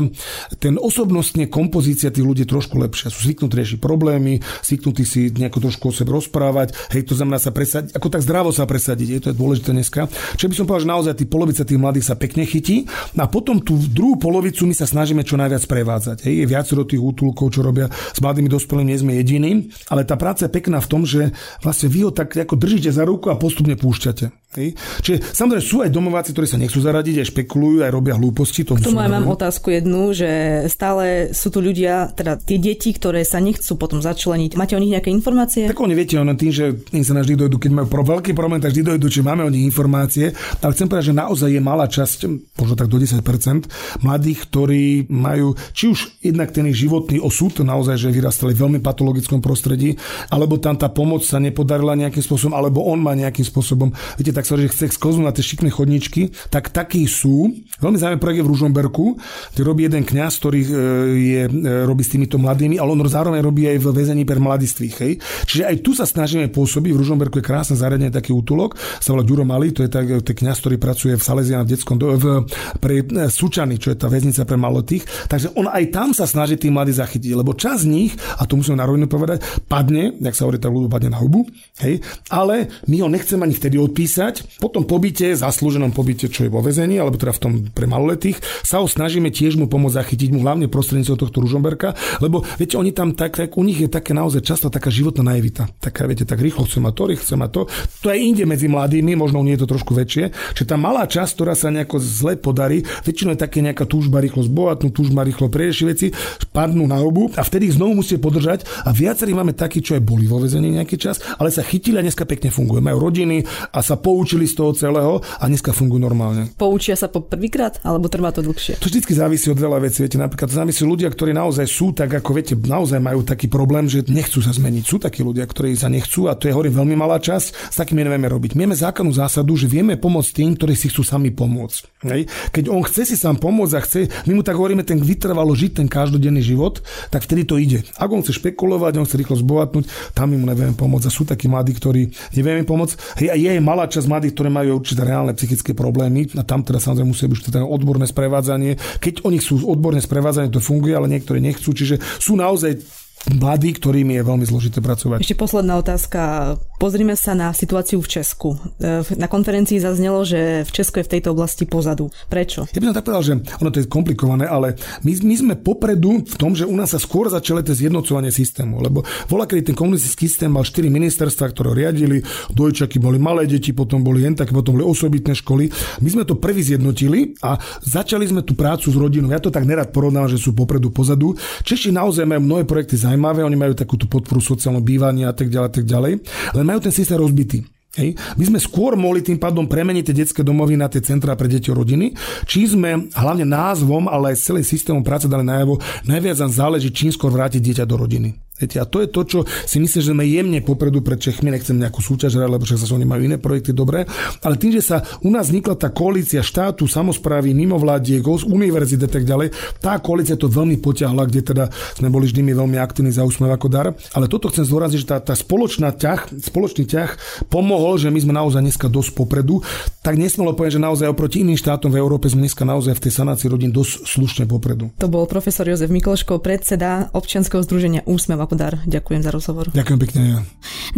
ten 0.58 0.76
osobnostne 0.76 1.46
kompozícia 1.46 2.10
tých 2.10 2.26
ľudí 2.26 2.44
trošku 2.44 2.78
lepšia. 2.78 3.12
Sú 3.12 3.26
zvyknutí 3.26 3.54
riešiť 3.54 3.78
problémy, 3.78 4.42
zvyknutí 4.64 5.04
si 5.04 5.28
nejako 5.32 5.68
trošku 5.68 5.90
o 5.90 5.92
sebe 5.92 6.14
rozprávať. 6.16 6.74
Hej, 6.94 7.12
to 7.12 7.14
znamená 7.18 7.38
sa 7.38 7.52
presadiť, 7.52 7.92
ako 7.94 8.08
tak 8.08 8.22
zdravo 8.24 8.50
sa 8.50 8.64
presadiť. 8.64 9.08
Je 9.08 9.20
to 9.20 9.28
je 9.30 9.36
dôležité 9.36 9.70
dneska. 9.76 10.08
Čiže 10.38 10.48
by 10.48 10.56
som 10.56 10.64
povedal, 10.64 10.82
že 10.82 10.92
naozaj 10.92 11.14
tí 11.20 11.24
polovica 11.28 11.62
tých 11.62 11.80
mladých 11.80 12.06
sa 12.08 12.14
pekne 12.16 12.42
chytí. 12.48 12.88
A 13.18 13.28
potom 13.28 13.60
tú 13.62 13.78
druhú 13.78 14.16
polovicu 14.18 14.64
my 14.64 14.74
sa 14.74 14.88
snažíme 14.88 15.22
čo 15.22 15.36
najviac 15.38 15.62
prevádzať. 15.68 16.24
Hej, 16.26 16.34
je 16.42 16.46
viacero 16.48 16.82
tých 16.88 17.02
útulkov, 17.02 17.54
čo 17.54 17.60
robia 17.60 17.86
s 17.92 18.18
mladými 18.18 18.48
dospelými, 18.48 18.88
nie 18.88 18.98
sme 18.98 19.12
jediní. 19.20 19.50
Ale 19.92 20.08
tá 20.08 20.16
práca 20.16 20.48
je 20.48 20.54
pekná 20.54 20.80
v 20.80 20.90
tom, 20.90 21.02
že 21.04 21.30
vlastne 21.60 21.92
vy 21.92 22.08
ho 22.08 22.10
tak 22.10 22.32
ako 22.32 22.56
držíte 22.56 22.90
za 22.90 23.04
ruku 23.04 23.11
a 23.28 23.36
postupne 23.36 23.76
púšťate. 23.76 24.41
Hej. 24.52 24.76
Čiže 25.00 25.32
samozrejme 25.32 25.64
sú 25.64 25.76
aj 25.80 25.88
domováci, 25.88 26.36
ktorí 26.36 26.44
sa 26.44 26.60
nechcú 26.60 26.76
zaradiť, 26.84 27.24
aj 27.24 27.26
špekulujú, 27.32 27.88
aj 27.88 27.92
robia 27.92 28.20
hlúposti. 28.20 28.68
To 28.68 28.76
K 28.76 28.84
tomu 28.84 29.00
aj 29.00 29.08
mám 29.08 29.24
otázku 29.24 29.72
jednu, 29.72 30.12
že 30.12 30.28
stále 30.68 31.32
sú 31.32 31.48
tu 31.48 31.64
ľudia, 31.64 32.12
teda 32.12 32.36
tie 32.36 32.60
deti, 32.60 32.92
ktoré 32.92 33.24
sa 33.24 33.40
nechcú 33.40 33.80
potom 33.80 34.04
začleniť. 34.04 34.52
Máte 34.60 34.76
o 34.76 34.82
nich 34.82 34.92
nejaké 34.92 35.08
informácie? 35.08 35.72
Tak 35.72 35.80
oni 35.80 35.96
viete, 35.96 36.20
ono 36.20 36.36
tým, 36.36 36.52
že 36.52 36.84
im 36.92 37.00
sa 37.00 37.16
vždy 37.16 37.48
dojdu, 37.48 37.56
keď 37.56 37.70
majú 37.72 37.86
pro 37.88 38.04
veľký 38.04 38.36
problém, 38.36 38.60
tak 38.60 38.76
vždy 38.76 38.92
dojdu, 38.92 39.06
či 39.08 39.24
máme 39.24 39.40
o 39.40 39.48
nich 39.48 39.64
informácie. 39.64 40.36
Ale 40.60 40.76
chcem 40.76 40.84
povedať, 40.84 41.16
že 41.16 41.16
naozaj 41.16 41.48
je 41.48 41.62
malá 41.64 41.88
časť, 41.88 42.18
možno 42.60 42.74
tak 42.76 42.92
do 42.92 43.00
10%, 43.00 44.04
mladých, 44.04 44.38
ktorí 44.52 45.08
majú 45.08 45.56
či 45.72 45.88
už 45.88 46.20
jednak 46.20 46.52
ten 46.52 46.68
ich 46.68 46.76
životný 46.76 47.24
osud, 47.24 47.56
naozaj, 47.64 47.96
že 47.96 48.12
vyrastali 48.12 48.52
v 48.52 48.68
veľmi 48.68 48.80
patologickom 48.84 49.40
prostredí, 49.40 49.96
alebo 50.28 50.60
tam 50.60 50.76
tá 50.76 50.92
pomoc 50.92 51.24
sa 51.24 51.40
nepodarila 51.40 51.96
nejakým 51.96 52.20
spôsobom, 52.20 52.52
alebo 52.52 52.84
on 52.84 53.00
má 53.00 53.16
nejakým 53.16 53.48
spôsobom, 53.48 53.88
viete, 54.20 54.41
tak 54.42 54.50
sa 54.50 54.58
že 54.58 54.74
chce 54.74 54.98
sklznúť 54.98 55.22
na 55.22 55.30
tie 55.30 55.46
šikné 55.46 55.70
chodničky, 55.70 56.34
tak 56.50 56.74
takí 56.74 57.06
sú. 57.06 57.54
Veľmi 57.78 57.94
zaujímavé 57.94 58.18
projekt 58.18 58.42
v 58.42 58.50
Ružomberku, 58.50 59.06
kde 59.54 59.62
robí 59.62 59.86
jeden 59.86 60.02
kňaz, 60.02 60.42
ktorý 60.42 60.60
e, 60.66 60.68
je, 61.14 61.42
e, 61.46 61.70
robí 61.86 62.02
s 62.02 62.10
týmito 62.10 62.42
mladými, 62.42 62.82
ale 62.82 62.90
on 62.90 63.06
zároveň 63.06 63.38
robí 63.38 63.70
aj 63.70 63.78
v 63.78 63.86
väzení 63.94 64.26
pre 64.26 64.42
mladistvých. 64.42 64.94
Hej. 64.98 65.12
Čiže 65.46 65.62
aj 65.70 65.76
tu 65.86 65.94
sa 65.94 66.10
snažíme 66.10 66.50
pôsobiť. 66.50 66.90
V 66.90 67.00
Ružomberku 67.06 67.38
je 67.38 67.46
krásne 67.46 67.78
zariadenie, 67.78 68.10
taký 68.10 68.34
útulok, 68.34 68.74
sa 68.98 69.14
volá 69.14 69.22
Ďuro 69.22 69.46
Malý, 69.46 69.70
to 69.70 69.86
je 69.86 69.90
tak, 69.94 70.10
ten 70.10 70.34
kňaz, 70.34 70.58
ktorý 70.58 70.76
pracuje 70.82 71.14
v 71.14 71.22
Salesiana 71.22 71.62
v 71.62 71.70
detskom 71.78 71.94
do, 72.02 72.18
v, 72.18 72.42
pre 72.82 73.06
e, 73.06 73.30
Sučany, 73.30 73.78
čo 73.78 73.94
je 73.94 73.96
tá 74.02 74.10
väznica 74.10 74.42
pre 74.42 74.58
malotých. 74.58 75.30
Takže 75.30 75.54
on 75.54 75.70
aj 75.70 75.84
tam 75.94 76.10
sa 76.10 76.26
snaží 76.26 76.58
tí 76.58 76.66
mladí 76.66 76.90
zachytiť, 76.90 77.30
lebo 77.38 77.54
čas 77.54 77.86
z 77.86 77.94
nich, 77.94 78.12
a 78.38 78.42
to 78.42 78.58
musíme 78.58 78.74
na 78.74 78.90
rovinu 78.90 79.06
povedať, 79.06 79.38
padne, 79.70 80.18
jak 80.18 80.34
sa 80.34 80.50
hovorí, 80.50 80.58
tak 80.58 80.74
padne 80.90 81.14
na 81.14 81.22
hubu, 81.22 81.46
hej, 81.78 82.02
ale 82.32 82.72
my 82.88 82.96
ho 83.04 83.08
nechceme 83.12 83.44
ani 83.44 83.52
vtedy 83.52 83.76
odpísať, 83.76 84.31
podržať. 84.32 84.60
Potom 84.60 84.82
pobyte, 84.88 85.36
zaslúženom 85.36 85.92
pobyte, 85.92 86.26
čo 86.32 86.48
je 86.48 86.50
vo 86.50 86.64
vezení, 86.64 86.96
alebo 86.96 87.20
teda 87.20 87.32
v 87.36 87.40
tom 87.40 87.52
pre 87.72 87.84
maloletých, 87.84 88.40
sa 88.64 88.80
ho 88.80 88.88
snažíme 88.88 89.28
tiež 89.28 89.60
mu 89.60 89.68
pomôcť 89.68 89.98
zachytiť 90.00 90.28
mu 90.32 90.40
hlavne 90.44 90.66
prostredníctvom 90.72 91.18
tohto 91.18 91.38
Ružomberka, 91.44 91.94
lebo 92.24 92.44
viete, 92.56 92.80
oni 92.80 92.94
tam 92.94 93.12
tak, 93.12 93.36
tak, 93.36 93.58
u 93.58 93.64
nich 93.64 93.80
je 93.80 93.90
také 93.90 94.16
naozaj 94.16 94.40
často 94.42 94.72
taká 94.72 94.88
životná 94.88 95.34
naivita. 95.34 95.68
Taká, 95.82 96.08
viete, 96.08 96.24
tak 96.24 96.40
rýchlo 96.40 96.64
chcem 96.64 96.82
mať 96.82 96.94
to, 96.94 97.04
chcem 97.20 97.38
mať 97.38 97.50
to. 97.52 97.62
To 98.02 98.06
aj 98.08 98.18
inde 98.18 98.44
medzi 98.48 98.66
mladými, 98.70 99.12
možno 99.18 99.44
nie 99.44 99.58
je 99.58 99.66
to 99.66 99.68
trošku 99.76 99.92
väčšie. 99.92 100.32
Čiže 100.56 100.66
tá 100.68 100.76
malá 100.78 101.04
časť, 101.04 101.30
ktorá 101.36 101.54
sa 101.58 101.68
nejako 101.68 101.98
zle 102.00 102.38
podarí, 102.38 102.86
väčšinou 103.04 103.36
je 103.36 103.40
také 103.42 103.58
nejaká 103.60 103.84
túžba 103.84 104.22
rýchlo 104.22 104.46
zbohatnúť, 104.46 104.92
túžba 104.94 105.26
rýchlo 105.26 105.50
preriešiť 105.50 105.86
veci, 105.88 106.06
padnú 106.54 106.86
na 106.86 107.02
obu 107.02 107.28
a 107.34 107.42
vtedy 107.42 107.72
ich 107.72 107.76
znovu 107.76 108.00
musíte 108.00 108.22
podržať. 108.22 108.64
A 108.86 108.94
viacerí 108.94 109.34
máme 109.34 109.52
takí, 109.52 109.82
čo 109.82 109.98
aj 109.98 110.02
boli 110.02 110.24
vo 110.24 110.38
vezení 110.38 110.72
nejaký 110.72 110.96
čas, 110.96 111.18
ale 111.36 111.50
sa 111.50 111.64
chytili 111.64 111.98
a 111.98 112.04
dneska 112.04 112.24
pekne 112.24 112.54
fungujú. 112.54 112.78
Majú 112.82 112.98
rodiny 113.02 113.42
a 113.74 113.78
sa 113.82 113.98
poučili 114.22 114.46
z 114.46 114.54
toho 114.54 114.70
celého 114.70 115.18
a 115.18 115.50
dneska 115.50 115.74
fungujú 115.74 115.98
normálne. 115.98 116.46
Poučia 116.54 116.94
sa 116.94 117.10
po 117.10 117.26
prvýkrát 117.26 117.82
alebo 117.82 118.06
trvá 118.06 118.30
to 118.30 118.38
dlhšie? 118.38 118.78
To 118.78 118.86
vždy 118.86 119.02
závisí 119.02 119.50
od 119.50 119.58
veľa 119.58 119.82
vecí. 119.82 119.98
Viete, 120.06 120.14
napríklad 120.14 120.46
to 120.46 120.54
závisí 120.62 120.86
ľudia, 120.86 121.10
ktorí 121.10 121.34
naozaj 121.34 121.66
sú 121.66 121.90
tak, 121.90 122.14
ako 122.14 122.30
viete, 122.30 122.54
naozaj 122.54 123.02
majú 123.02 123.26
taký 123.26 123.50
problém, 123.50 123.90
že 123.90 124.06
nechcú 124.06 124.38
sa 124.38 124.54
zmeniť. 124.54 124.84
Sú 124.86 125.02
takí 125.02 125.26
ľudia, 125.26 125.42
ktorí 125.42 125.74
sa 125.74 125.90
nechcú 125.90 126.30
a 126.30 126.38
to 126.38 126.46
je 126.46 126.54
hovorím 126.54 126.86
veľmi 126.86 126.94
malá 126.94 127.18
časť. 127.18 127.74
S 127.74 127.76
takými 127.82 128.06
nevieme 128.06 128.30
robiť. 128.30 128.54
Máme 128.54 128.78
zákonnú 128.78 129.10
zásadu, 129.10 129.58
že 129.58 129.66
vieme 129.66 129.98
pomôcť 129.98 130.30
tým, 130.38 130.54
ktorí 130.54 130.78
si 130.78 130.86
chcú 130.86 131.02
sami 131.02 131.34
pomôcť. 131.34 132.06
Hej. 132.06 132.30
Keď 132.54 132.70
on 132.70 132.86
chce 132.86 133.02
si 133.10 133.16
sám 133.18 133.42
pomôcť 133.42 133.74
a 133.74 133.80
chce, 133.82 134.00
my 134.30 134.38
mu 134.38 134.46
tak 134.46 134.54
hovoríme, 134.54 134.86
ten 134.86 135.02
vytrvalo 135.02 135.50
žiť 135.50 135.82
ten 135.82 135.90
každodenný 135.90 136.46
život, 136.46 136.78
tak 137.10 137.26
vtedy 137.26 137.42
to 137.42 137.58
ide. 137.58 137.82
Ak 137.98 138.06
on 138.06 138.22
chce 138.22 138.38
špekulovať, 138.38 139.02
on 139.02 139.06
chce 139.10 139.18
rýchlo 139.18 139.34
zbohatnúť, 139.34 140.14
tam 140.14 140.30
my 140.30 140.38
mu 140.38 140.46
nevieme 140.46 140.78
pomôcť. 140.78 141.10
A 141.10 141.10
sú 141.10 141.26
takí 141.26 141.50
mladí, 141.50 141.74
ktorí 141.74 142.14
nevieme 142.38 142.62
pomôcť. 142.62 143.18
Hej, 143.18 143.28
a 143.32 143.36
je 143.40 143.50
malá 143.58 143.90
časť 143.90 144.06
mladých, 144.12 144.36
ktorí 144.36 144.50
majú 144.52 144.76
určité 144.76 145.08
reálne 145.08 145.32
psychické 145.32 145.72
problémy 145.72 146.28
a 146.36 146.44
tam 146.44 146.60
teda 146.60 146.76
samozrejme 146.76 147.08
musí 147.08 147.24
byť 147.24 147.48
teda 147.48 147.64
odborné 147.64 148.04
sprevádzanie. 148.04 149.00
Keď 149.00 149.24
oni 149.24 149.40
sú 149.40 149.64
odborne 149.64 150.04
sprevádzaní, 150.04 150.52
to 150.52 150.60
funguje, 150.60 150.92
ale 150.92 151.08
niektorí 151.08 151.40
nechcú. 151.40 151.72
Čiže 151.72 151.96
sú 152.20 152.36
naozaj 152.36 152.84
mladí, 153.30 153.70
ktorým 153.78 154.10
je 154.18 154.22
veľmi 154.26 154.44
zložité 154.46 154.82
pracovať. 154.82 155.22
Ešte 155.22 155.38
posledná 155.38 155.78
otázka. 155.78 156.54
Pozrime 156.82 157.14
sa 157.14 157.38
na 157.38 157.54
situáciu 157.54 158.02
v 158.02 158.10
Česku. 158.10 158.58
E, 158.82 159.06
na 159.14 159.30
konferencii 159.30 159.78
zaznelo, 159.78 160.26
že 160.26 160.66
v 160.66 160.70
Česku 160.74 160.98
je 160.98 161.06
v 161.06 161.12
tejto 161.14 161.30
oblasti 161.30 161.62
pozadu. 161.62 162.10
Prečo? 162.26 162.66
Ja 162.74 162.82
by 162.82 162.90
som 162.90 162.96
tak 162.98 163.06
povedal, 163.06 163.22
že 163.22 163.34
ono 163.62 163.70
to 163.70 163.78
je 163.78 163.86
komplikované, 163.86 164.50
ale 164.50 164.74
my, 165.06 165.14
my 165.22 165.34
sme 165.38 165.54
popredu 165.54 166.26
v 166.26 166.34
tom, 166.34 166.58
že 166.58 166.66
u 166.66 166.74
nás 166.74 166.90
sa 166.90 166.98
skôr 166.98 167.30
začalo 167.30 167.62
to 167.62 167.70
zjednocovanie 167.70 168.34
systému, 168.34 168.82
lebo 168.82 169.06
bola, 169.30 169.46
kedy 169.46 169.70
ten 169.70 169.76
komunistický 169.78 170.26
systém 170.26 170.50
mal 170.50 170.66
4 170.66 170.90
ministerstva, 170.90 171.54
ktoré 171.54 171.86
riadili, 171.86 172.18
dojčaky 172.50 172.98
boli 172.98 173.22
malé 173.22 173.46
deti, 173.46 173.70
potom 173.70 174.02
boli 174.02 174.26
jen 174.26 174.34
také, 174.34 174.50
potom 174.50 174.74
boli 174.74 174.82
osobitné 174.82 175.38
školy. 175.38 175.70
My 176.02 176.08
sme 176.10 176.26
to 176.26 176.34
prvý 176.34 176.66
zjednotili 176.66 177.38
a 177.46 177.62
začali 177.86 178.26
sme 178.26 178.42
tú 178.42 178.58
prácu 178.58 178.90
s 178.90 178.98
rodinou. 178.98 179.30
Ja 179.30 179.38
to 179.38 179.54
tak 179.54 179.70
nerad 179.70 179.94
porovnávam, 179.94 180.26
že 180.26 180.42
sú 180.42 180.50
popredu, 180.50 180.90
pozadu. 180.90 181.38
Češi 181.62 181.94
naozaj 181.94 182.26
majú 182.26 182.42
mnohé 182.42 182.66
projekty 182.66 182.98
zaujímavé, 182.98 183.46
oni 183.46 183.54
majú 183.54 183.78
takú 183.78 183.94
tú 183.94 184.10
podporu 184.10 184.42
sociálneho 184.42 184.82
bývania 184.82 185.30
a 185.30 185.34
tak 185.38 185.46
ďalej, 185.46 185.70
tak 185.70 185.86
ďalej. 185.86 186.12
Len 186.58 186.71
majú 186.72 186.80
ten 186.80 186.94
systém 186.96 187.20
rozbitý. 187.20 187.68
Hej. 187.92 188.16
My 188.40 188.44
sme 188.48 188.56
skôr 188.56 188.96
mohli 188.96 189.20
tým 189.20 189.36
pádom 189.36 189.68
premeniť 189.68 190.08
tie 190.08 190.18
detské 190.24 190.40
domovy 190.40 190.80
na 190.80 190.88
tie 190.88 191.04
centrá 191.04 191.36
pre 191.36 191.44
deti 191.44 191.68
a 191.68 191.76
rodiny, 191.76 192.16
či 192.48 192.64
sme 192.64 193.12
hlavne 193.12 193.44
názvom, 193.44 194.08
ale 194.08 194.32
aj 194.32 194.48
celým 194.48 194.64
systémom 194.64 195.04
práce 195.04 195.28
dali 195.28 195.44
najavo, 195.44 195.76
najviac 196.08 196.40
nám 196.40 196.52
záleží, 196.56 196.88
čím 196.88 197.12
skôr 197.12 197.28
vrátiť 197.28 197.60
dieťa 197.60 197.84
do 197.84 198.00
rodiny. 198.00 198.41
Viete, 198.62 198.78
a 198.78 198.86
to 198.86 199.02
je 199.02 199.10
to, 199.10 199.20
čo 199.26 199.38
si 199.66 199.82
myslím, 199.82 200.00
že 200.06 200.14
sme 200.14 200.22
jemne 200.22 200.62
popredu 200.62 201.02
pred 201.02 201.18
Čechmi, 201.18 201.50
nechcem 201.50 201.74
nejakú 201.74 201.98
súťaž, 201.98 202.38
lebo 202.38 202.62
však 202.62 202.78
sa 202.78 202.86
oni 202.94 203.02
majú 203.02 203.26
iné 203.26 203.42
projekty 203.42 203.74
dobré, 203.74 204.06
ale 204.38 204.54
tým, 204.54 204.70
že 204.70 204.86
sa 204.86 205.02
u 205.26 205.34
nás 205.34 205.50
vznikla 205.50 205.74
tá 205.74 205.90
koalícia 205.90 206.46
štátu, 206.46 206.86
samozprávy, 206.86 207.50
mimovládiek, 207.58 208.22
univerzity 208.22 209.02
a 209.02 209.10
tak 209.10 209.26
ďalej, 209.26 209.50
tá 209.82 209.98
koalícia 209.98 210.38
to 210.38 210.46
veľmi 210.46 210.78
potiahla, 210.78 211.26
kde 211.26 211.42
teda 211.42 211.64
sme 211.98 212.06
boli 212.06 212.30
vždy 212.30 212.54
veľmi 212.54 212.78
aktívni 212.78 213.10
za 213.10 213.26
úsmev 213.26 213.50
ako 213.50 213.66
dar. 213.66 213.90
Ale 214.14 214.30
toto 214.30 214.46
chcem 214.46 214.62
zdôrazniť, 214.62 215.00
že 215.02 215.08
tá, 215.10 215.18
tá 215.18 215.34
spoločná 215.34 215.90
ťah, 215.90 216.30
spoločný 216.38 216.86
ťah 216.86 217.10
pomohol, 217.50 217.98
že 217.98 218.14
my 218.14 218.20
sme 218.22 218.32
naozaj 218.36 218.62
dneska 218.62 218.86
dosť 218.86 219.10
popredu. 219.18 219.64
Tak 220.06 220.14
nesmelo 220.14 220.54
povedať, 220.54 220.78
že 220.78 220.86
naozaj 220.86 221.10
oproti 221.10 221.42
iným 221.42 221.58
štátom 221.58 221.90
v 221.90 221.98
Európe 221.98 222.30
sme 222.30 222.46
dneska 222.46 222.62
naozaj 222.62 222.94
v 222.94 223.02
tej 223.08 223.12
sanácii 223.18 223.48
rodín 223.50 223.74
dosť 223.74 224.06
slušne 224.06 224.44
popredu. 224.46 224.94
To 225.02 225.10
bol 225.10 225.26
profesor 225.26 225.66
Jozef 225.66 225.90
Mikloško, 225.90 226.38
predseda 226.38 227.10
občianskeho 227.10 227.64
združenia 227.64 228.04
Úsmev 228.04 228.44
dar. 228.54 228.80
Ďakujem 228.84 229.20
za 229.22 229.30
rozhovor. 229.30 229.70
Ďakujem 229.72 229.98
pekne. 230.00 230.20
Ja. 230.22 230.38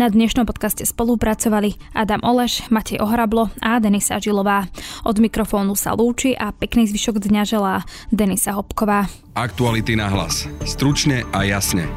Na 0.01 0.07
dnešnom 0.11 0.47
podcaste 0.47 0.87
spolupracovali 0.87 1.75
Adam 1.95 2.23
Oleš, 2.23 2.67
Matej 2.71 3.03
Ohrablo 3.03 3.51
a 3.63 3.79
Denisa 3.83 4.19
Žilová. 4.19 4.71
Od 5.07 5.17
mikrofónu 5.19 5.75
sa 5.79 5.95
lúči 5.95 6.35
a 6.35 6.51
pekný 6.55 6.87
zvyšok 6.91 7.23
dňa 7.23 7.43
želá 7.47 7.83
Denisa 8.11 8.55
Hopková. 8.55 9.11
Aktuality 9.35 9.99
na 9.99 10.07
hlas. 10.11 10.47
Stručne 10.63 11.27
a 11.35 11.43
jasne. 11.43 11.91